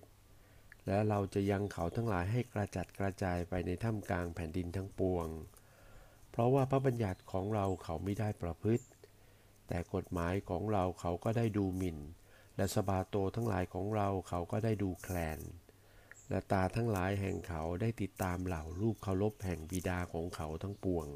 [0.88, 5.28] และเราจะยังเขาทั้งหลายให้กระจัดกระจายไปในท่ามกลางแผ่นดินทั้งปวง
[6.32, 8.86] เพราะว่าพระบัญญัติของเราเขาไม่ได้ประพฤติ
[9.68, 12.00] แต่กฎหมายของเราเขาก็ได้ดูหมิ่น
[12.58, 15.40] และสบาโตทั้งหลายของเราเขาก็ได้ดูแคลน
[16.30, 21.08] และตาทั้งหลายแห่งเขาได้ติดตามเหล่าลูกเคารพแห่งบิดาของเขาทั้งปวง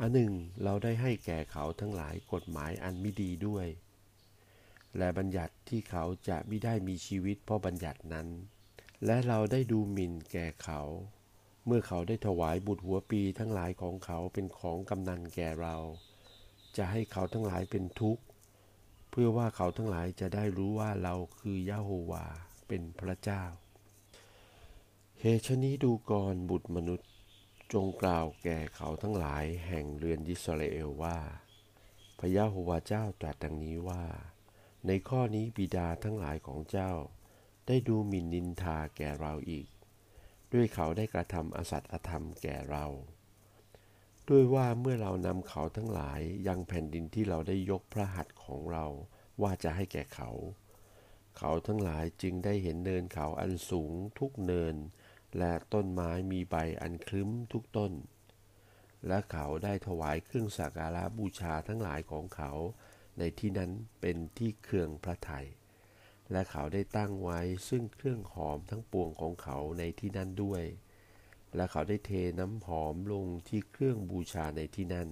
[0.00, 0.32] อันหนึ่ง
[0.64, 3.66] เราได้ให้แก่เขาทั้งหลายกฎหมายอันไม่ดีด้วย
[4.98, 8.28] และบัญญัติที่เขาจะไม่ได้มีชีวิตเพราะบัญญัตินั้น
[9.04, 10.80] และเราได้ดูหมิ่นแก่เขา
[11.66, 15.76] เมื่อเขาได้ถวายบุตรหัวปีทั้งหลายของเขาเป็นของกำนันแก่เรา
[16.76, 18.22] จะให้เขาทั้งหลายเป็นทุกข์
[19.10, 22.26] เพื่อว่าเขาทั้งหลายจะได้รู้ว่าเราคือยะโฮวา
[22.68, 23.42] เป็นพระเจ้า
[25.20, 27.08] เหตุฉนี้ดูกรบุตรมนุษย์
[27.72, 31.18] จงกล่าวแก่เขาทั้งหลายแห่งเรือนยิสราเอลว่า
[32.18, 34.04] พระยะโฮวาเจ้าตรัสดังนี้ว่า
[34.86, 36.92] ในข้อนี้บิดาทั้งหลายของเจ้า
[37.66, 39.68] ได้ดูหมิ่นนินทาแก่เราอีก
[40.52, 42.86] ด้วยเขาได้กระทำอสัตย์อธรรมแก่เรา
[44.28, 48.86] ด้วยว่าเมื่อเรานำเขาทั้งหลายยังแผ่นดินที่เราได้ยกพระหัตถ์ของเรา
[49.42, 50.30] ว่าจะให้แก่เขา
[51.38, 54.76] เขาทั้งหลายจึงได้เห็นเนินเขาอันสูงทุกเนิน
[55.38, 57.92] และต้นไม้มีใบอันคลึ้มทุกต้น
[59.06, 62.52] และเขาได้ถวายเครื่องสักการะบูชาทั้งหลายของเขา
[63.18, 65.46] ในที่นั้นเป็นที่เครื่องพระไทย
[66.30, 70.62] และเขาได้ตั้งไว้ซึ่งเครื่องหอมทั้งปวงของเขาในที่นั้นด้วย
[71.54, 75.08] และเขาได้เทน้ำหอมลงที่เครื่องบูชาในที่นั้น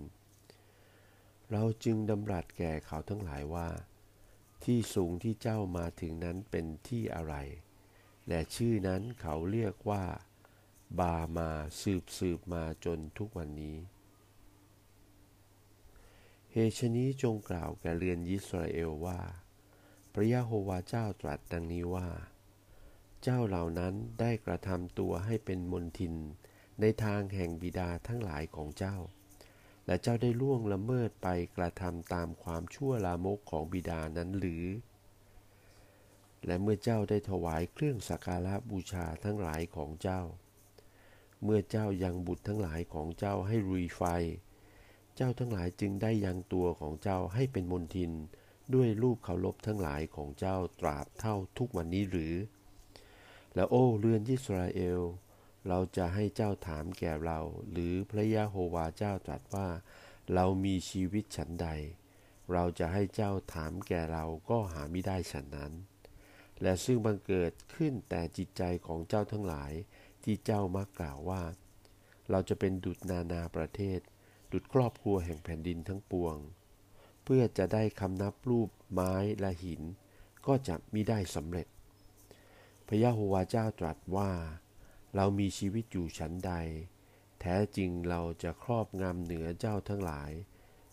[1.50, 3.68] เราจึงดำรัสแก่เขาทั้งหลายว่า
[4.64, 7.34] ที่สูงที่เจ้ามาถึงนั้นเป็นที่อะไร
[8.28, 10.04] และชื่อนั้นเขาเรียกว่า
[10.98, 11.50] บามา
[11.82, 13.76] สืบสืบมาจนทุกวันนี้
[16.56, 19.20] เหตุนี้จงกล่าวแก่เรือนยิสราเอลว่า
[20.12, 22.08] พระยะโฮวาเจ้าตรัสดังนี้ว่า
[23.22, 26.14] เจ้าเหล่านั้นได้กระทำตัวให้เป็นมนทิน
[26.80, 28.96] ในทางแห่งบิดาทั้งหลายของเจ้า
[29.86, 34.64] และเจ้าได้ล่วงละเมิดไปกระทำตามความชั่วลามกของบิดานั้นหรือ
[36.46, 40.22] และเมื่อเจ้าได้ถวายเครื่องสักการะบูชาทั้งหลายของเจ้า
[41.42, 44.02] เมื่อเจ้ายังบุตรทั้งหลายของเจ้าให้รุยไฟ
[45.16, 48.12] เจ้าทั้งหลายจึงได้ยังตัวของเจ้าให้เป็นมนทิน
[48.74, 52.34] ด้วยรูปเคารพทั้งหลายของเจ้าตราบเท่าทุกวันนี้หรือ
[53.54, 55.00] และโอ้เรือนยิสราเอล
[55.68, 59.68] เราจะให้เจ้าถามแก่เรา หรือพระยะโฮวาเจ้าตรัสว่า
[60.34, 61.68] เรามีชีวิตฉันใด
[62.52, 65.72] เราจะให้เจ้าถามแก่เราก็หาไม่ได้ฉันนั้น
[66.62, 69.72] และซึ่งบังเกิดขึ้นแต่จิตใจของเจ้าทั้งหลาย
[70.24, 71.42] ที่เจ้ามักกล่าวว่า
[72.30, 74.00] เราจะเป็นดุจนานาประเทศ
[74.54, 76.36] ดุจครอบครัวแห่งแผ่นดินทั้งปวง
[77.24, 79.82] เพื่อจะได้คำนับรูปไม้และหิน
[80.46, 81.66] ก็จะมิได้สำเร็จ
[82.86, 84.30] พระยะโฮวาเจ้าตรัสว่า
[85.14, 86.52] เรามีชีวิตอยู่ชั้นใด
[87.40, 90.30] แท้จริงเราจะครอบงำเหนือเจ้าทั้งหลาย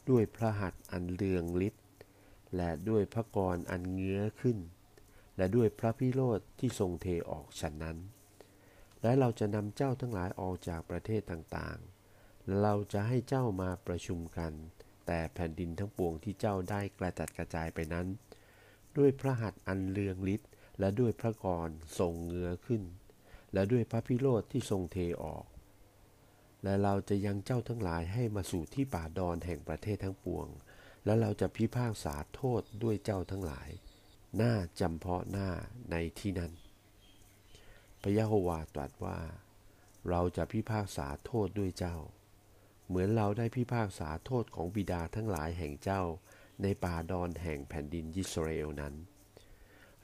[0.10, 1.86] ด้วยพระหัตถ์อันเลืองฤทธิ์
[2.56, 4.58] และด้วยพระกรอันเงื้อขึ้น
[5.38, 7.98] และด้วยพระพิโรธที่ทรงเทออกฉันนั้น
[9.02, 11.80] และเราจะนำเจ้าทั้งหลายออกจากประเทศต่าง
[12.60, 14.54] เราจะให้เจ้ามาประชุมกัน
[15.08, 18.08] แต่แผ่นดินทั้งปวงที่เจ้าได้กระจัดกระจายไปนั้น
[18.98, 22.84] ด้วยพระหัตถ์อันเลืองฤทธิ์และด้วยพระกรทรงเงื้อขึ้น
[23.54, 25.46] และด้วยพระพิโรธที่ทรงเทออก
[26.64, 30.48] และเราจะยังเจ้าทั้งหลายให้มาสู่ที่ป่าดอนแห่งประเทศทั้งปวง
[31.06, 33.70] และเราจะพิพากษาโทษด้วยเจ้าทั้งหลาย
[34.38, 35.50] หน้าจำเพาะหน้า
[35.92, 36.52] ในที่นั้น
[38.02, 39.20] พระยะโฮวาตรัสว่า
[40.10, 41.98] เราจะพิพากษาโทษด้วยเจ้า
[42.94, 46.02] เหมือนเราได้พิพากษาโทษของบิดาทั้งหลายแห่งเจ้า
[46.64, 48.94] ในป่าดอนแห่งแผ่นดินยิสราเอลนั้น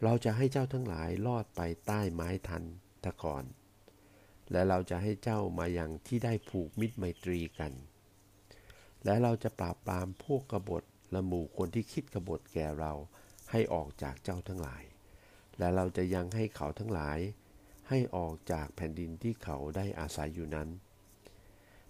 [0.03, 2.63] เราจะให้เจ้าทั้งหลายลอดไปใต้ไม้ทัน
[3.03, 3.43] ตะกอน
[4.51, 7.73] และเราจะให้เจ้ามาอย่างที่ได้ผูกมิตรไมตรีกัน
[9.05, 12.93] และเราจะปราบปรามพวกกบฏและหมู่คนที่คิดกบฏแก่เรา
[13.51, 14.83] ให้ออกจากเจ้าทั้งหลาย
[15.57, 17.19] และเราจะยังให้เขาทั้งหลาย
[17.89, 20.69] ให้ออกจากแผ่นดินที่เขาได้อาศัยอยู่นั้น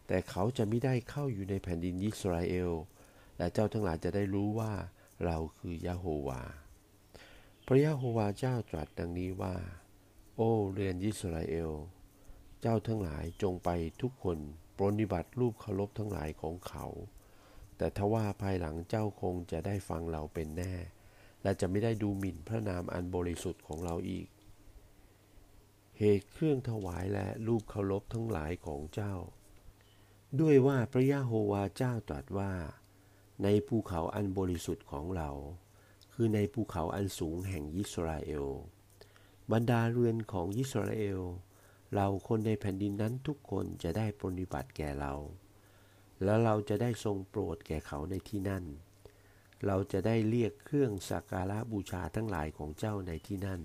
[0.07, 2.71] แต่เขาจะไม่ได้เข้าอยู่ในแผ่นดินยิสราเอล
[3.37, 4.73] และเจ้าทั้งหลายจะได้รู้ว่า
[5.25, 6.41] เราคือยะโฮวา
[7.65, 9.55] พระยะโฮวาเจ้าตรัสดังนี้ว่า
[10.35, 11.71] โอ้เรือนยิสราเอล
[12.61, 13.69] เจ้าทั้งหลายจงไป
[14.01, 14.37] ทุกคน
[14.77, 16.85] ปรนิบัติรูปเคารพทั้งหลายของเขา
[17.77, 20.73] แต่ทว่าภายหลังเจ้าคงจะได้ฟังเราเป็นแน่
[21.43, 24.27] และจะไม่ได้ดูหมิ่นพระนามอันบริสุทธิ์ของเราอีก
[25.99, 29.13] เหตุเครื่องถวายและรูปเคารพทั้งหลายของเจ้า
[30.41, 32.51] ด้วยว่าพระยะโฮวาเจ้าตรัสว่า
[33.43, 35.29] ในภูเขาอันบริสุทธิ์ของเรา
[36.13, 38.47] คือในภูเขาอันสูงแห่งยิสราเอล
[39.51, 41.21] บรรดาเรือนของยิสราเอล
[41.93, 45.13] เราคนในแผ่นดินนั้นทุกคนจะได้ปฏิบัติแก่เรา
[46.23, 48.63] แล้วเราจะได้ทรงโปรดแก่เขาในที่นั่น
[49.65, 53.61] เราจะได้เรียกเครื่องสักการะบูชาทั้งหลายของเจ้าในที่นั่น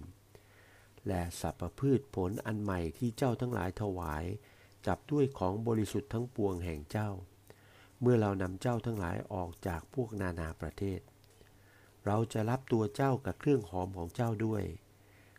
[1.09, 4.25] และสรรพพืชผลอันใหม่ที่เจ้าทั้งหลายถวาย
[4.87, 7.11] จับด้วยของบริสุทธิ์ทั้งปวงแห่งเจ้า
[8.01, 11.01] เมื่อเรานำเจ้าทั้งหลายออกจากพวกนานาประเทศ
[12.07, 14.65] เราจะรับตัวเจ้ากับเครื่องหอมของเจ้าด้วย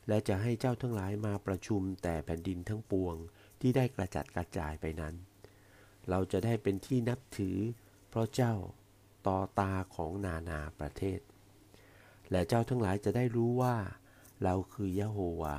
[0.08, 3.16] และจะให้เจ้าทั้งหลายมาประชุมแต่แผ่นดินทั้งปวง
[3.60, 5.16] ที่ได้กระจัดกระจายไปนั้น
[6.10, 7.58] เราจะได้เป็นที่นับถือ
[8.10, 8.54] เพราะเจ้า
[9.28, 11.20] ต่อตาของนานาประเทศ
[12.32, 13.76] และเจ้าทั้งหลายจะได้รู้ว่า
[14.44, 15.58] เราคือยะโฮวา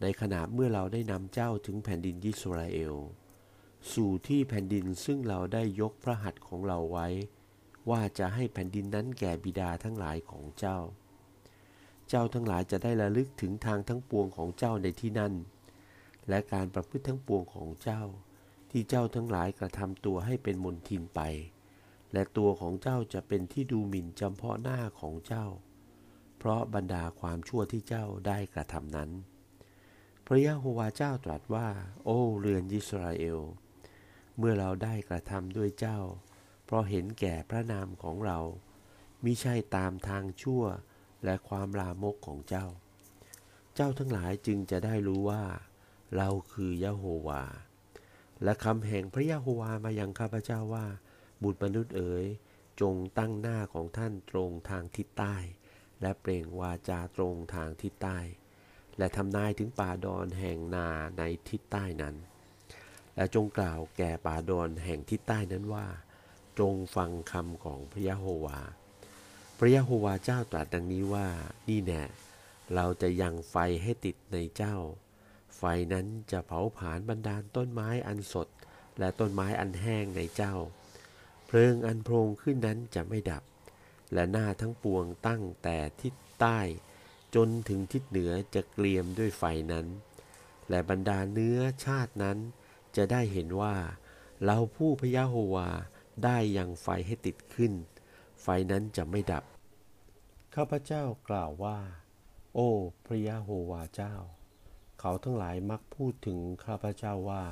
[0.00, 2.94] ในขณะเมื่อเราได้นำเจ้าถึงแผ่นดินยิสราเอล
[3.92, 7.08] สู่ที่แผ่นดินซึ่งเราได้ยกพระหัตถ์ของเราไว้
[7.90, 10.78] ว่าจะให้แผ่นดินนั้นแก่บิดาทั้งหลายของเจ้า
[12.08, 15.34] เจ้าทั้งหลายจะได้ระลึกถึงทางทั้งปวงของเจ้าในที่นั่น
[16.28, 18.02] และการประพฤติทั้งปวงของเจ้า
[18.70, 21.20] ที่เจ้าทั้งหลายกระทำตัวให้เป็นมนทินไป
[22.12, 25.46] และตัวของเจ้าจะเป็นที่ดูหมิ่นจำเพาะหน้าของเจ้า
[26.38, 29.10] เพราะบรรดาความชั่วที่เจ้าได้กระทำนั้น
[30.34, 31.68] ระยะโฮวาเจ้าตรัสว่า
[32.04, 33.40] โอ้เรือนยิสราเอล
[34.38, 35.98] เมื่อเราได้กระทำด้วยเจ้า
[36.64, 38.38] เพราะเห็นแก่พระนามของเรา
[39.24, 40.62] มิใช่ตามทางชั่ว
[41.24, 42.66] และความลามกของเจ้า
[43.74, 45.44] เจ้าทั้งหลายจึงจะได้รู้ว่า
[46.16, 47.44] เราคือยะโฮวา
[48.42, 50.86] และคำแห่งพระยะโฮวามายังข้าพเจ้าว่า
[51.42, 52.26] บุตรมนุษย์เอ๋ย
[52.80, 55.36] จงตั้งหน้าของท่านตรงทางทิศใต้
[56.00, 58.18] และเปล่งวาจาตรงทางทิศใต้
[59.00, 62.14] และทำนายถึงป่าดอนแห่งนาในทิศใต้นั้น
[63.16, 65.86] และจงกล่าวแก่ป่าดอนแห่งทิศใต้นั้นว่า
[66.58, 68.60] จงฟังคำของพระยะโฮวา
[69.58, 71.28] พระยะโฮวาเจ้าตรัสดังนี้ว่า
[71.68, 72.02] นี่แน่
[72.74, 74.76] เราจะยังไฟให้ติดในเจ้า
[75.56, 78.48] ไฟนั้นจะเผาผลาญบรรดาลต้นไม้อันสด
[78.98, 80.54] และต้นไม้อันแห้งในเจ้า
[81.46, 83.42] เพลิงอันโพรงขึ้นนั้นจะไม่ดับ
[84.12, 86.58] และหน้าทั้งปวงตั้งแต่ทิศใต้
[87.34, 89.86] จนถึงทิศเหนือจะเกลียมด้วยไฟนั้น
[90.70, 92.38] และบรรดาเนื้อชาตินั้น
[92.96, 93.76] จะได้เห็นว่า
[94.44, 95.68] เราผู้พยาโฮวา
[96.24, 97.72] ได้ยังไฟให้ติดขึ้น
[98.42, 99.44] ไฟนั้นจะไม่ดับ
[100.54, 101.78] ข้าพเจ้ากล่าวว่า
[102.54, 102.70] โอ้
[103.06, 104.14] พระยาโฮวาเจ้า
[105.00, 107.44] เขาทั้งหลายมักพูดถึงข้าพเจ้าว่า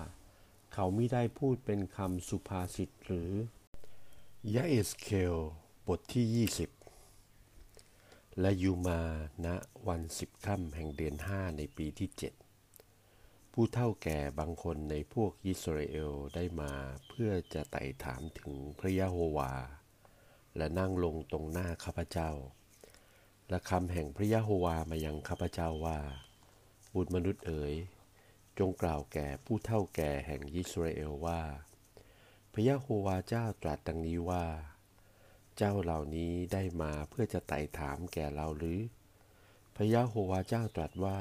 [0.75, 3.33] เขาไม่ได้พูดเป็นคำสุภาษิตหรือ
[4.55, 5.37] ยะเอสเคล
[5.89, 6.78] บทที่ 20
[8.41, 9.01] และอยู่มา
[9.47, 9.49] ณ
[9.89, 12.33] วันสิบค่ำแห่งเดือนห้าในปีที่เจ็ด
[13.53, 16.73] ผู้เท่าแก่บางคนในพวกยิสราเอลได้มา
[17.09, 19.53] เพื่อจะไต่ถามถึงพระยะโฮวา
[20.57, 22.31] และนั่งลงตรงหน้าข้าพเจ้า
[23.49, 26.01] และคำแห่งพระยะโฮวามายังข้าพเจ้าว่า
[26.95, 27.75] บุตรมนุษย์เอ๋ย
[28.59, 31.43] จงกล่าวแก่ผู้เท่าแก่แห่งยิสราเอลว่า
[32.53, 34.45] พระยะโฮวาเจ้าตรัสดังนี้ว่า
[35.59, 38.81] เจ้าเหล่านี้ได้มาเพื่อจะไต่ถามแก่เราหรือ
[39.75, 41.19] พระยะโฮวาเจ้าตรัสว่า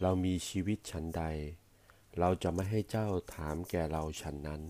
[0.00, 1.22] เรามีชีวิตฉันใด
[2.18, 4.62] เราจะไม่ให้เจ้าถามแก่เราฉันนั้น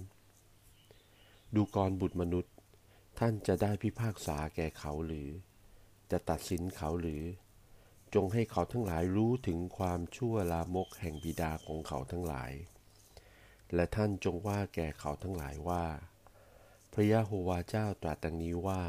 [1.55, 2.55] ดูกรบุตรมนุษย์
[3.18, 5.28] ท่านจะได้พิพากษาแก่เขาหรือ
[6.11, 7.22] จะตัดสินเขาหรือ
[8.14, 12.52] จงให้เขาทั้งหลายรู้ถึงความชั่วลามกแห่งบิดาของเขาทั้งหลาย
[13.74, 15.85] และท่านจงว่าแก่เขาทั้งหลายว่า
[16.96, 18.83] พระยะโฮวาเจ้าตรัสดังนี้ว่า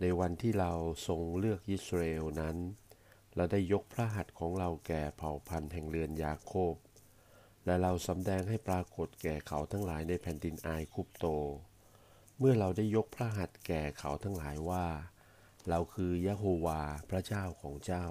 [0.00, 0.72] ในวันที่เรา
[1.06, 2.56] ทรงเลือกยิสราเอลนั้น
[3.34, 6.74] และได้ยกพระหัตถ์ของเราแก่เผ่าพันธุ์แห่งเรือนยาโคบ
[7.64, 11.26] และเราสำแดงให้ปรากฏแก่เขาทั้งหลายในแผ่นดินอายคุปโต
[12.38, 14.86] เมื่อเราได้ยกพระหัตถ์แก่เขาทั้งหลายว่า
[15.68, 18.06] เราคือยะโฮวาพระเจ้าของเจ้า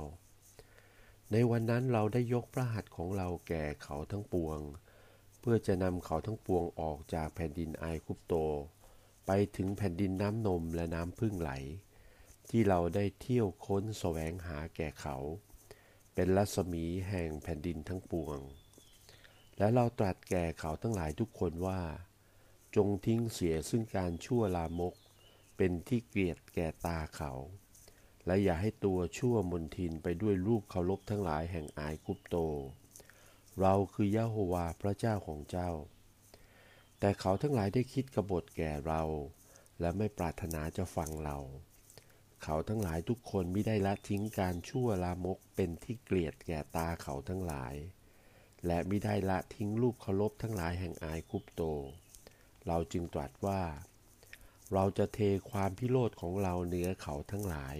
[1.31, 4.60] ในวันนั้นเราได้ยกพระหัตถ์ของเราแก่เขาทั้งปวง
[5.39, 8.36] เพื่อจะนำเขาทั้งปวงออกจากแผ่นดินอายคุปโต
[9.27, 11.51] ไปถึงแผ่นดินน้ำนมและน้ำพึ่งไหล
[12.49, 15.17] ที่เราได้เที่ยวค้นแสวงหาแก่เขา
[16.13, 18.39] เป็นรัศมีแห่งแผ่นดินทั้งปวง
[19.57, 21.81] และเราตรัสแก่เขาทั้งหลายทุกคนว่า
[22.75, 24.93] จงทิ้งเสียซึ่งการชั่วลามก
[25.57, 27.31] เป็นที่เกลียดแก่ตาเขา
[28.25, 32.35] และอย่าให้ตัวชั่วมนทินไปด้วยรูปเคารพทั้งหลายแห่งอายกุปโต
[33.61, 35.69] เราคือยะโฮวาพระเจ้าของเจ้า
[36.99, 39.03] แต่เขาทั้งหลายได้คิดกบฏแก่เรา
[39.79, 41.38] และไม่ปรารถนาจะฟังเรา
[42.43, 47.75] เขาทั้งหลายทุกคนไม่ได้ละทิ้งการชั่วลามกเป็นที่เกลียดแก่ตาเขาทั้งหลาย
[48.65, 51.62] และไม่ได้ละทิ้งรูปเคารพทั้งหลายแห่งอายกุปโต
[52.67, 53.62] เราจึงตรัสว่า
[54.73, 55.19] เราจะเท
[55.51, 57.77] ความพิโรธของเราเหนือเขาทั้งหลาย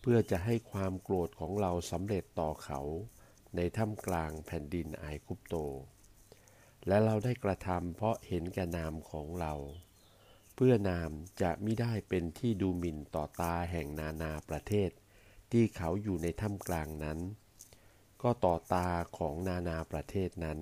[0.00, 2.80] เพื่อจะให้ความโกรธของเราสำเร็จต่อเขา
[3.56, 5.54] ในถ้ำกลางแผ่นดินอายคุปโต
[6.86, 9.54] และเราได้กระทำเพราะเห็นแก่นามของเรา
[10.54, 11.10] เพื่อนาม
[11.42, 14.90] จะไม่ได้เป็นที่ดูหมิ่นต่อตาแห่งนานาประเทศ
[15.52, 17.18] ที่เขาอยู่ในถ้ำกลางนั้น
[18.22, 20.60] ก็ต่อตาของนานาประเทศนั้น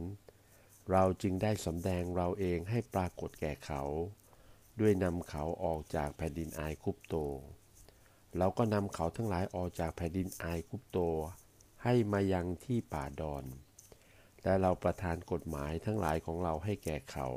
[0.90, 3.82] เราจึงได้สำแดงเราเองให้ปรากฏแก่เขา
[4.80, 7.14] ด้วยนำเขาออกจากแผ่นดินอายคุปโต
[8.36, 10.98] เราก็นำเขาทั้งหลายออกจากแผ่นดินอายคุปโต
[11.84, 13.44] ให้มายังที่ป่าดอน
[14.44, 17.28] และเราประทานกฎหมายทั้งหลายของเราให้แก่เขา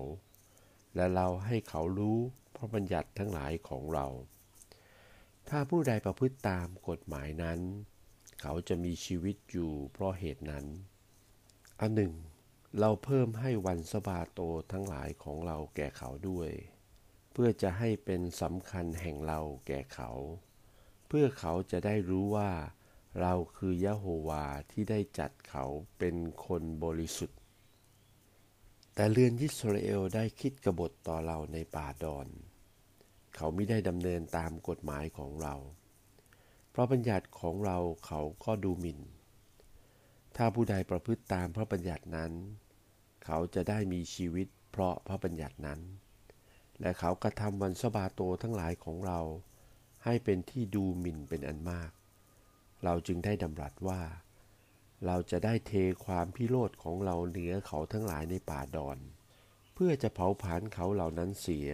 [0.96, 2.18] และเราให้เขารู้
[2.56, 4.08] พระบัญญัติทั้งหลายของเรา
[5.50, 7.60] ถ้าผู้ใดประพฤติตามกฎหมายนั้น
[8.42, 10.66] เขาจะมีชีวิตอยู่เพราะเหตุนั้น
[11.80, 12.14] อันหนึ่ง
[12.80, 14.40] เราเพิ่มให้วันสบาโต
[14.72, 16.52] ทั้งหลายของเราแก่เขาด้วย
[17.32, 20.12] เพื่อจะให้เป็นสำคัญแห่งเราแก่เขา
[21.08, 22.52] เพื่อเขาจะได้รู้ว่า
[23.22, 25.66] เราคือยะโฮวาที่ได้จัดเขา
[26.00, 27.40] เป็นคนบริสุทธิ์
[28.94, 32.28] แต่เรือนยิสราเอลได้คิดกบฏต่อเราในป่าดอน
[33.36, 35.56] เขาไม่ได้ดำเนินตามกฎหมายของเรา
[36.72, 39.00] เพราะบัญญัติของเราเขาก็ดูหมิ่น
[40.36, 42.32] ถ้าผู้ใดประพฤติตามพระบัญญัตินั้น
[43.26, 45.80] เขาจะได้มีชีวิตเพราะพระบัญญัตินั้น
[46.80, 49.20] และเขากระทำวันสบาโตทั้งหลายของเรา
[50.04, 51.92] ให้เป็นที่ดูหมิ่นเป็นอันมาก
[52.84, 54.02] เราจึงได้ดำรัสว่า
[55.06, 55.72] เราจะได้เท
[56.06, 58.98] ความพิโรธของเราเหนือเขาทั้งหลายในป่าดอน
[59.74, 61.70] เพื่อจะเผาผลาญเขาเหล่านั้นเสีย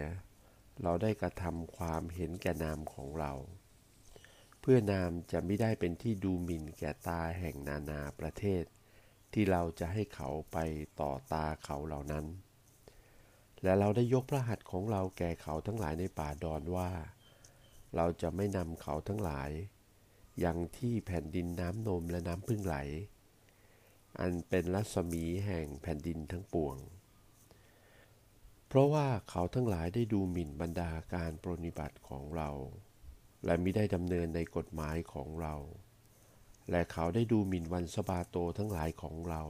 [0.83, 3.33] เราได้กระทำความเห็นแก่นามของเรา
[4.61, 8.63] เพื่อนามจะไม่ได้เป็นที่ดูหมิ่นแก่ตาแห่งนานาประเทศ
[9.33, 10.57] ที่เราจะให้เขาไป
[11.01, 12.25] ต่อตาเขาเหล่านั้น
[13.63, 16.91] และเราได้ยกพระหัตถ์ของเราแก่เขาทั้งหลายในป่าดอนว่า
[17.95, 19.49] เราจะไม่นำเขาทั้งหลาย
[20.43, 22.75] ยังที่แผ่นดินน้ำนมและน้ำพึ่งไหล
[24.19, 26.77] อันเป็นรัศมีแห่งแผ่นดินทั้งปวง
[28.67, 32.49] เพราะว่าเขาทั้งหลายได้ดูหมิ่นบรรดาการปรนิบัติของเรา
[33.45, 35.55] และมิได้ดำเนินในกฎหมายของเรา
[36.71, 39.43] และเขาได้ดูหมิ่นวันสบาโตทั้งหลายของเรา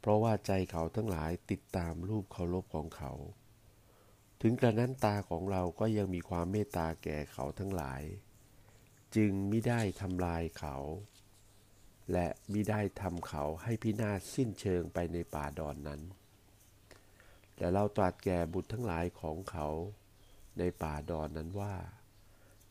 [0.00, 3.12] เพราะว่าใจเขาทั้งหลายติดตามรูปเคารพของเขา
[4.42, 8.02] ถึงกระนั้นตาของเราก็ยังมีความเมตตาแก่เขาทั้งหลาย
[9.16, 10.76] จึงมิได้ทำลายเขา
[12.12, 16.00] และมิได้ทำเขาให้พินาศสิ้นเชิงไปในป่าดอนนั้น
[17.56, 19.68] แต่เราตรัสแก่บุตรทั้งหลายของเขา
[20.58, 21.74] ในป่าดอนนั้นว่า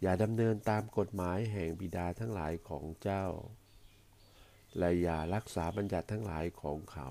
[0.01, 3.25] อย่าดำเนินตามกฎหมายแห่งบิดาทั้งหลายของเจ้า
[4.77, 7.09] และอย่ารักษาบัญญัติทั้งหลายของเขา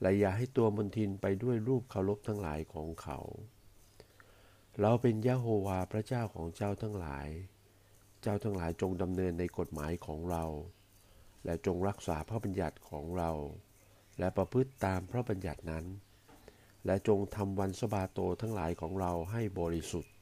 [0.00, 3.18] และอย่าให้ตัวมนทินไปด้วยรูปเคารพทั้งหลายของเขา
[4.80, 7.28] เราเป็นยะโฮวาพระเจ้าของเจ้าทั้งหลาย
[8.22, 10.44] เจ้าทั้งหลายจงดำเนินในกฎหมายของเรา
[11.44, 13.30] และจงรักษาพระบัญญัติของเรา
[14.18, 15.84] และประพฤติตามพระบัญญัตินั้น
[16.86, 20.12] และจงทำวันสบาโตทั้งหลายของเราให้บริสุทธิ์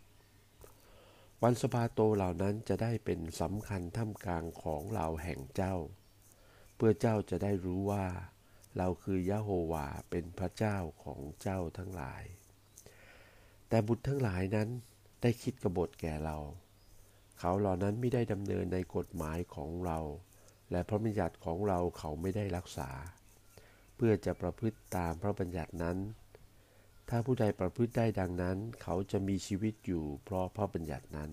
[1.43, 5.75] วันสบาโตเหล่านั้นจะได้เป็นสำคัญท่ามกลางของเราแห่งเจ้า
[6.77, 8.07] เพื่อเจ้าจะได้รู้ว่า
[8.77, 12.23] เราคือยะโฮวาเป็นพระเจ้าของเจ้าทั้งหลาย
[13.69, 14.69] แต่บุตรทั้งหลายนั้น
[15.23, 16.37] ได้คิดกบฏแก่เรา
[17.39, 19.99] เขาเหล่านั้นไม่ได้ดำเนินในกฎหมายของเรา
[20.71, 22.91] และพระบัญญัติของเราเขาไม่ได้รักษา
[23.97, 25.99] เพื่อจะประพฤติตามพระบัญญัตินั้น
[27.09, 31.31] ถ้าผู้ใดประพฤติได้ดังนั้น เขาจะมีชีวิตอยู่เพราะพระบัญญัตินั้น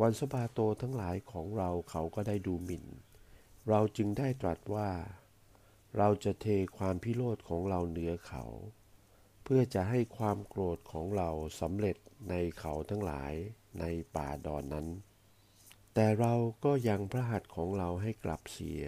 [0.00, 2.84] วันสบาโตทั้งหลายของเราเขาก็ได้ดูหมิ่น
[3.68, 4.90] เราจึงได้ตรัสว่า
[5.98, 6.46] เราจะเท
[6.78, 8.44] ความพิโรธของเราเหนือเขา
[9.42, 11.30] เพื่อจะให้ความโกรธของเรา
[11.60, 11.96] สำเร็จ
[12.28, 13.32] ในเขาทั้งหลาย
[13.80, 13.84] ใน
[14.16, 14.86] ป่าดอนนั้น
[15.94, 18.84] แต่เราก็ยังพระหัตถ์ของเราให้กลับเสีย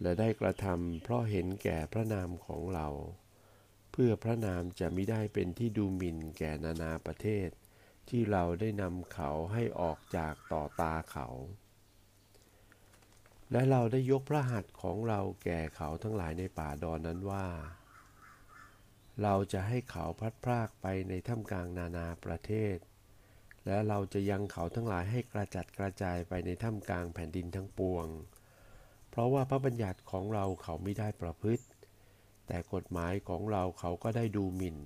[0.00, 2.88] และได้กระทำเพราะเห็นแก่พระนามของเรา
[3.92, 7.48] เพื่อพระนามจะไม่ได้เป็นที่ดูหมิ่นแก่นานาประเทศ
[8.08, 11.28] ที่เราได้นำเขาให้ออกจากต่อตาเขา
[13.52, 17.46] และเราได้ยกพระหัตถ์ของเราแก่เขาทั้งหลายในป่าดอนนั้นว่า
[19.22, 22.76] เราจะให้เขาพัดพรากไปในท่ามกลางนานาประเทศ
[23.66, 28.06] และเราจะยังเขาทั้งหลายให้กระจัดกระจายไปในท่ามกลางแผ่นดินทั้งปวง
[29.10, 31.64] เพราะว่าพระบัญญัติของเราเขาไม่ได้ประพฤติ
[32.46, 34.78] แต่กฎหมายของเราเขาก็ได้ดูหมิ่น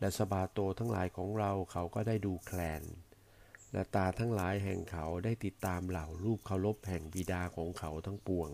[0.00, 2.82] และสบาโตทั้งหลายของเราเขาก็ได้ดูแคลน
[3.72, 8.50] และตาทั้งหลายแห่งเขาได้ติดตามเหล่ารูปเคารพแห่งบิดาของเขาทั้งปวง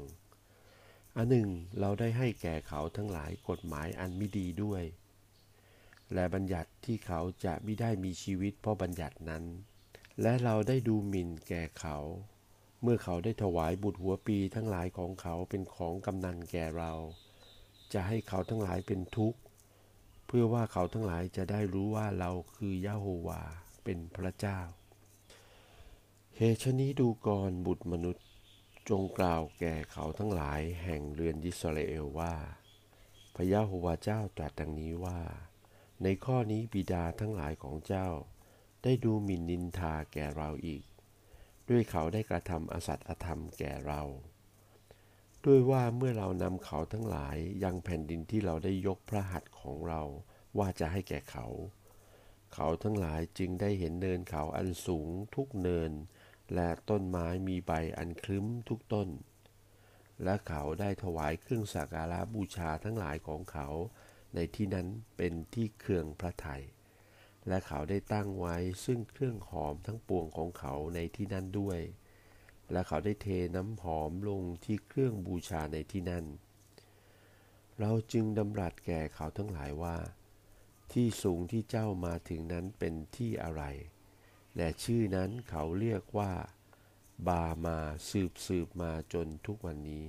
[1.17, 1.49] อันหนึ่ง
[1.81, 4.83] เราได้ให้แก่เขาทั้งหลายกฎหมายอันไม่ดีด้วย
[6.15, 9.45] และบัญญัติที่เขาจะไม่ได้มีชีวิตเพราะบัญญัตินั้น
[10.23, 11.99] และเราได้ดูหมิ่นแก่เขา
[12.83, 16.93] เมื่อเขาได้ถวายบุตรหัวปีทั้งหลายของเขาเป็นของกำนันแก่เรา
[17.93, 19.39] จะให้เขาทั้งหลายเป็นทุกข์
[20.27, 23.43] เพื่อว่าเขาทั้งหลายจะได้รู้ว่าเราคือยะโฮวา
[23.85, 24.59] เป็นพระเจ้า
[26.37, 28.27] เหตุชนี้ดูกรบุตรมนุษย์
[28.89, 32.35] จงกล่าวแก่เขาทั้งหลายแห่งเรือนยิสราเอลว่า
[33.35, 35.19] พระยะโฮวาเจ้าตรัสดังนี้ว่า
[36.03, 38.09] ในข้อนี้บิดาทั้งหลายของเจ้า
[38.83, 40.85] ได้ดูหมิ่นนินทาแก่เราอีก
[41.69, 44.03] ด้วยเขาได้กระทำอสัตย์อธรรมแก่เรา
[45.45, 50.03] ด้วยว่าเมื่อเรานำเขาทั้งหลายยังแผ่นดินที่เราได้ยกพระหัตถ์ของเรา
[50.59, 51.47] ว่าจะให้แก่เขา
[52.55, 55.93] เขาทั้งหลายจึงได้เห็นเนินเขาอันสูงทุกเนิน
[56.55, 59.09] และต้นไม้มีใบอันคลึ้มทุกต้น
[60.25, 63.69] และเขาได้ถวายเครื่องสักการะบูชาทั้งหลายของเขา
[64.37, 66.63] ในที่นั้นเป็นที่เครื่องพระไทย
[67.49, 71.81] และเขาได้ตั้งไว้ซึ่งเครื่องหอมทั้งปวงของเขาในที่นั้นด้วย
[72.73, 73.27] และเขาได้เท
[73.57, 76.25] น้ำหอมลงที่เครื่องบูชาในที่นั้น
[77.81, 79.97] เราจึงดำรัสแก่เขาทั้งหลายว่า
[80.93, 83.63] ที่สูงที่เจ้ามาถึงนั้นเป็นที่อะไร
[84.57, 86.33] และชื่อนั้นเขาเรียกว่า
[87.27, 87.79] บามา
[88.11, 90.05] สืบสืบมาจนทุกวันนี้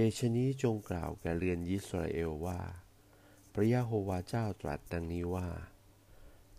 [0.00, 2.60] เหตุชนี้จงกล่าวแก่เรือนยิสราเอลว่า
[3.52, 5.48] พระยะโฮวาเจ้าตรัสดังนี้ว่า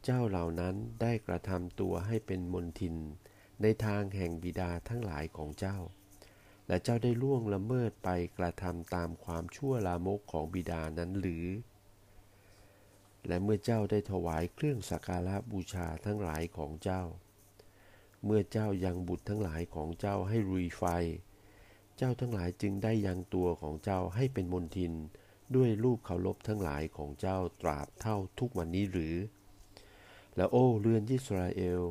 [0.03, 2.95] เจ้าเหล่านั้นได้กระทำตัวให้เป็นมนทิน
[3.61, 5.77] ในทางแห่งบิดาทั้งหลายของเจ้า
[6.67, 11.47] และเจ้าได้ล่วงละเมิดไปกระทำตามความชั่วลามกของบิดานั้นหรือ
[13.27, 17.03] และเมื่อเจ้าได้ถวายเครื่องสักการะบูชาทั้งหลายของเจ้า
[18.25, 20.85] เมื่อเจ้ายังบุตรทั้งหลายของเจ้าให้รุยไฟ
[22.01, 24.93] เจ้าทั้งหลายจึงได้ยังตัวของเจ้าให้เป็นมนทิน
[25.55, 29.15] ด้วยรูปเคารพทั้งหลายของเจ้าตราบเท่าทุกวันนี้หรือ
[30.35, 31.81] และโอ้เรือนยิสราเอล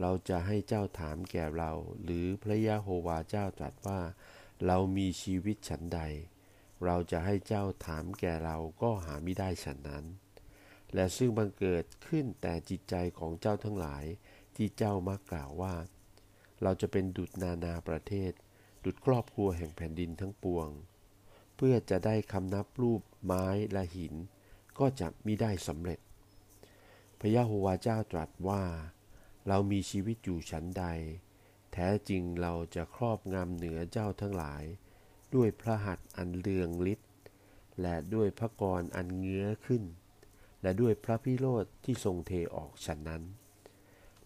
[0.00, 1.72] เราจะให้เจ้าถามแก่เรา
[2.02, 4.00] หรือพระยะโฮวาเจ้าตรัสว่า
[4.66, 6.00] เรามีชีวิตฉันใด
[6.84, 10.04] เราจะให้เจ้าถามแก่เราก็หาไม่ได้ฉันนั้น
[10.94, 14.04] และซึ่งบังเกิดขึ้นแต่จิตใจของเจ้าทั้งหลาย
[14.56, 15.74] ที่เจ้ามักกล่าวว่า
[16.62, 18.32] เราจะเป็นดุจนานาประเทศ
[18.84, 20.68] ดุจครอบครัวแห่งแผ่นดินทั้งปวง
[21.56, 24.14] เพื่อจะได้คำนับรูปไม้และหิน
[24.78, 26.00] ก็จะมิได้สำเร็จ
[27.20, 28.62] พระยะโฮวาเจ้าตรัสว่า
[29.48, 30.84] เรามีชีวิตอยู่ชั้นใด
[31.72, 34.64] แท้จริงเราจะครอบงำเหนือเจ้าทั้งหลาย
[35.34, 37.10] ด้วยพระหัตถ์อันเลืองฤทธิ์
[37.80, 39.82] และด้วยพระกรอันเงื้อขึ้น
[40.62, 43.22] และด้วยพระพิโรธที่ทรงเทออกฉันนั้น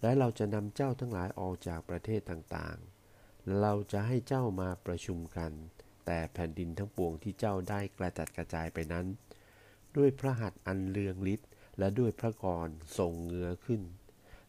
[0.00, 2.93] และเราจะนำเจ้าทั้งหลายออกจากประเทศต่างๆ
[3.61, 5.53] เราจะให้เจ้ามาประชุมกัน
[6.07, 9.07] แต่แผ่นดินทั้งปวงที่เจ้าได้กระจัดกระจายไปนั้น
[9.97, 12.68] ด้วยพระหัตถ์อันเลืองฤทธิ์และด้วยพระกร
[12.99, 13.82] ทรงเงือขึ้น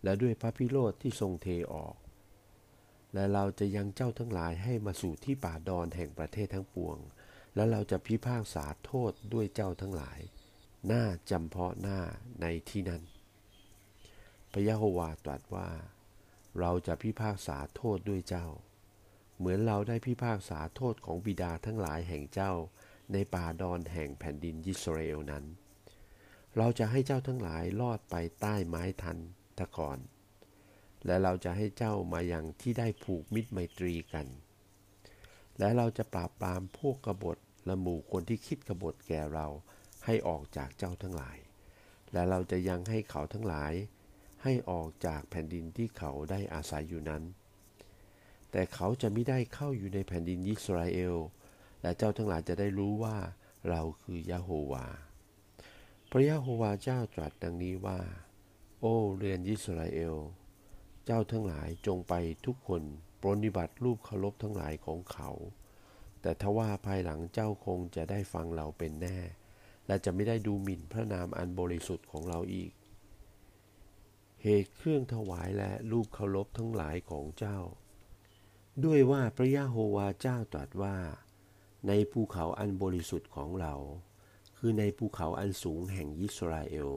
[0.04, 1.96] และด้วยพระพิโรธที่ทรงเทออก
[3.14, 6.98] และเราจะยังเจ้าทั้งหลายให้มาสู่ที่ป่าดอนแห่งประเทศทั้งปวง
[7.56, 10.20] และเราจะพิพากษาโทษด้วยเจ้าทั้งหลาย
[10.88, 12.00] หน้าจำเพาะหน้า
[12.42, 13.02] ในที่นั้น
[14.52, 15.70] พระยะโฮวาตรัสว่า
[16.60, 18.48] เราจะพิพากษาโทษด้วยเจ้า
[19.38, 22.54] เหมือนเราได้พิพากษาโทษของบิดาทั้งหลายแห่งเจ้า
[23.14, 25.46] ในป่าดอนแห่งแผ่นดินยิสราเอลนั้น
[26.58, 29.18] เราจะให้เจ้าทั้งหลายลอดไปใต้ไม้ทัน
[29.58, 30.00] ตะกอน
[31.06, 34.28] และเราจะให้เจ้ามาอย่างที่ได้ผูกมิตรไมตรีกัน
[35.60, 39.48] และเราจะปราบปรามพวกกบฏและหมู่คนที่คิดกบฏแก่เรา
[40.06, 41.38] ให้ออกจากเจ้าทั้งหลาย
[42.14, 43.74] และเราจะยังให้เขาทั้งหลาย
[44.44, 47.24] ให้ออกจากแผ่นดินที่เขาได้อาศัยอยู่นั้น
[48.52, 51.16] แต่เขาจะไม่ได้เข้าอยู่ในแผ่นดินอิสราเอล
[51.82, 53.18] และเจ้าทั้งหลายจะได้รู้ว่า
[53.70, 54.86] เราคือยะโฮวา
[56.12, 58.00] พระยะโฮวาเจ้าตรัสดังนี้ว่า
[58.80, 60.16] โอ้เรือนอิสราเอล
[61.06, 62.14] เจ้าทั้งหลายจงไป
[62.46, 62.82] ทุกคน
[63.22, 65.30] ปรนิบัติรูปเคารพทั้งหลายของเขา
[66.22, 69.20] แต่ทว่าภายหลังเจ้าคงจะได้ฟังเราเป็นแน่
[69.88, 72.72] และจะไม่ได้ดูหมิ่นพระนามอันบริสุทธิ์ของเราอีก
[74.44, 77.60] เหตุเครื่องถวายและรูปเคารพทั้งหลายของเจ้า
[78.84, 80.96] ด้วยว่าพระยะโฮวาเจ้าตรัสว่า
[81.88, 83.74] ในภูเขาอันบริสุทธิ์ของเรา
[84.58, 86.92] คือในภูเขาอันสูงแห่งยิสราเอล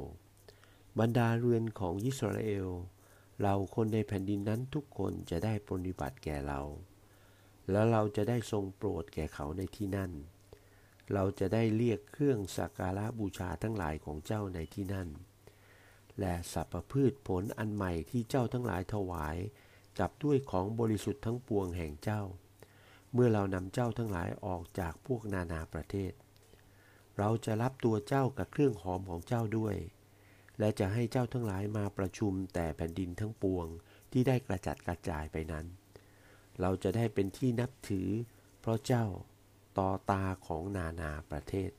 [0.98, 2.68] บรรดาเรือนของยิสราเอล
[3.42, 6.60] เราคนในแผ่นดินนั้นทุกคนจะได้ปรนิบัติแก่เรา
[7.70, 10.12] แล้วเราจะได้ทรงโปรดแก่เขาในที่นั่น
[11.12, 15.08] เราจะได้เรียกเครื่องสักการะบูชาทั้งหลายของเจ้าในที่นั่น
[16.20, 19.36] และสัพพพืชผลอันใหม่ที่เจ้าทั้งหลายถวาย
[19.98, 22.22] จับด้วยของบริสุทธิ์ทั้งปวงแห่งเจ้า
[23.12, 26.12] เมื่อเรานำเจ้าทั้งหลายออกจากพวกนานาประเทศ
[27.18, 29.76] เราจะรับตัวเจ้ากับเครื่องหอมของเจ้าด้วย
[30.58, 33.66] และจะให้เจ้าทั้งหลายมาประชุมแต่แผ่นดินทั้งปวง
[34.12, 35.66] ที่ได้กระจัดกระจายไปนั้น
[36.60, 38.08] เราจะได้เป็นที่นับถือ
[38.60, 39.06] เพราะเจ้า
[39.78, 41.70] ต่อตาของนานาประเทศ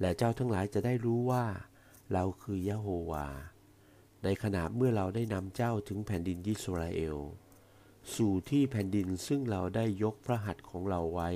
[0.00, 1.44] และเจ้าทั้งหลายจะได้รู้ว่า
[2.12, 3.26] เราคือยะโฮวา
[4.26, 7.18] ในขณะเมื่อเราได้นำเจ้าถึงแผ่นดินยิสราเอล
[8.14, 11.30] สู่ที่แผ่นดินซึ่งเราได้ยกพระหัตถ์ของเราไว้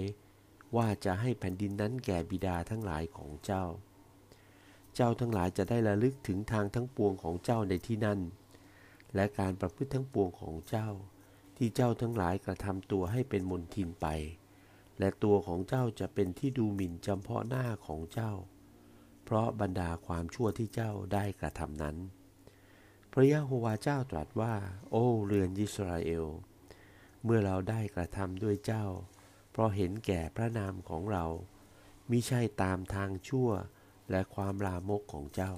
[0.76, 3.64] ว่าจะให้แผ่นดินนั้นแก่บิดาทั้งหลายของเจ้า
[4.94, 8.20] เจ้าทั้งหลายจะได้ระลึกถึงทางทั้งปวงของเจ้าในที่นั่น
[9.14, 10.88] และการประพฤติทั้งปวงของเจ้า
[11.56, 14.06] ที่เจ้าทั้งหลายกระทำตัวให้เป็นมนทินไป
[14.98, 18.32] และตัวของเจ้าจะเป็นที่ดูหมิ่นจำเพาะหน้าของเจ้า
[19.24, 21.98] เพราะบรรดาความชั่วที่เจ้าได้กระทำนั้น
[23.14, 24.54] พระยะโฮวาเจ้าตรัสว่า
[24.90, 26.26] โอ้เรือนยิสราเอล
[27.24, 28.86] เมื่อเราได้กระทำด้วยเจ้า
[29.50, 31.24] เพราะเห็นแก่พระนามของเรา
[32.10, 33.50] มิใช่ตามทางชั่ว
[34.10, 35.52] และความลามกของเจ้า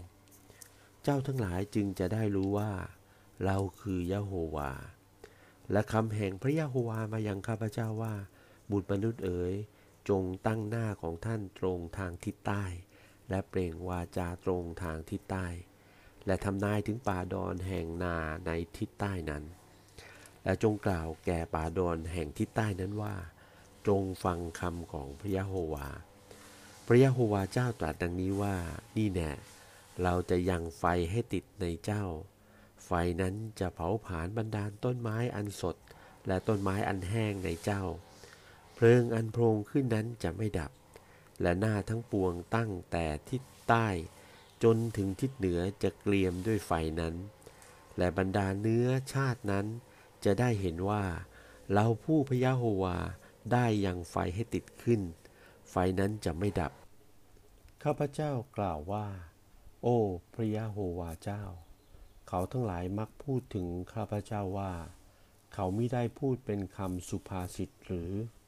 [1.02, 2.72] เจ้าทั้งหลายจึงจะได้รู้ว่า
[3.44, 4.72] เราคือยะโฮวา
[5.72, 8.14] และคำแห่งพระยะโฮวามายังข้าพเจ้าว่า
[8.70, 9.54] บุตรมนุษย์เอ๋ย
[10.08, 12.64] จงตั้งหน้าของท่านตรงทางทิศใต้
[13.28, 15.46] และเปล่งวาจาตรงทางทิศใต้
[16.26, 18.16] และทำนายถึงป่าดอนแห่งนา
[18.46, 19.44] ในทิศใต้นั้น
[20.44, 23.14] และจงกล่าวแก่ป่าดอนแห่งทิศใต้นั้นว่า
[23.86, 25.88] จงฟังคำของพระยะโฮวา
[26.86, 28.56] พระยะโฮวาเจ้าตรัสดังนี้ว่า
[28.96, 29.30] นี่แน่
[30.02, 32.04] เราจะยังไฟให้ติดในเจ้า
[32.86, 35.76] ไฟนั้นจะเผาผลาญบรรดาลต้นไม้อันสด
[36.26, 37.82] และต้นไม้อันแห้งในเจ้า
[38.74, 40.70] เพลิงอันโพรงขึ้นนั้นจะไม่ดับ
[41.42, 43.88] และหน้าทั้งปวงตั้งแต่ทิศใต้
[44.62, 47.14] จนถึงทิศเหนือจะเกลียมด้วยไฟนั้น
[47.98, 49.66] และบรรดาเนื้อชาตินั้น
[50.24, 51.04] จะได้เห็นว่า
[51.72, 52.98] เราผู้พยะโฮวา
[53.52, 55.00] ได้ยังไฟให้ติดขึ้น
[55.70, 56.72] ไฟนั้นจะไม่ดับ
[57.82, 59.06] ข้าพเจ้ากล่าวว่า
[59.82, 59.98] โอ้
[60.34, 61.42] พระยะโฮวาเจ้า
[62.28, 64.72] เขาทั้งหลายมักพูดถึงข้าพเจ้าว่า
[65.54, 68.10] เขาไม่ได้พูดเป็นคำสุภาษิตหรือ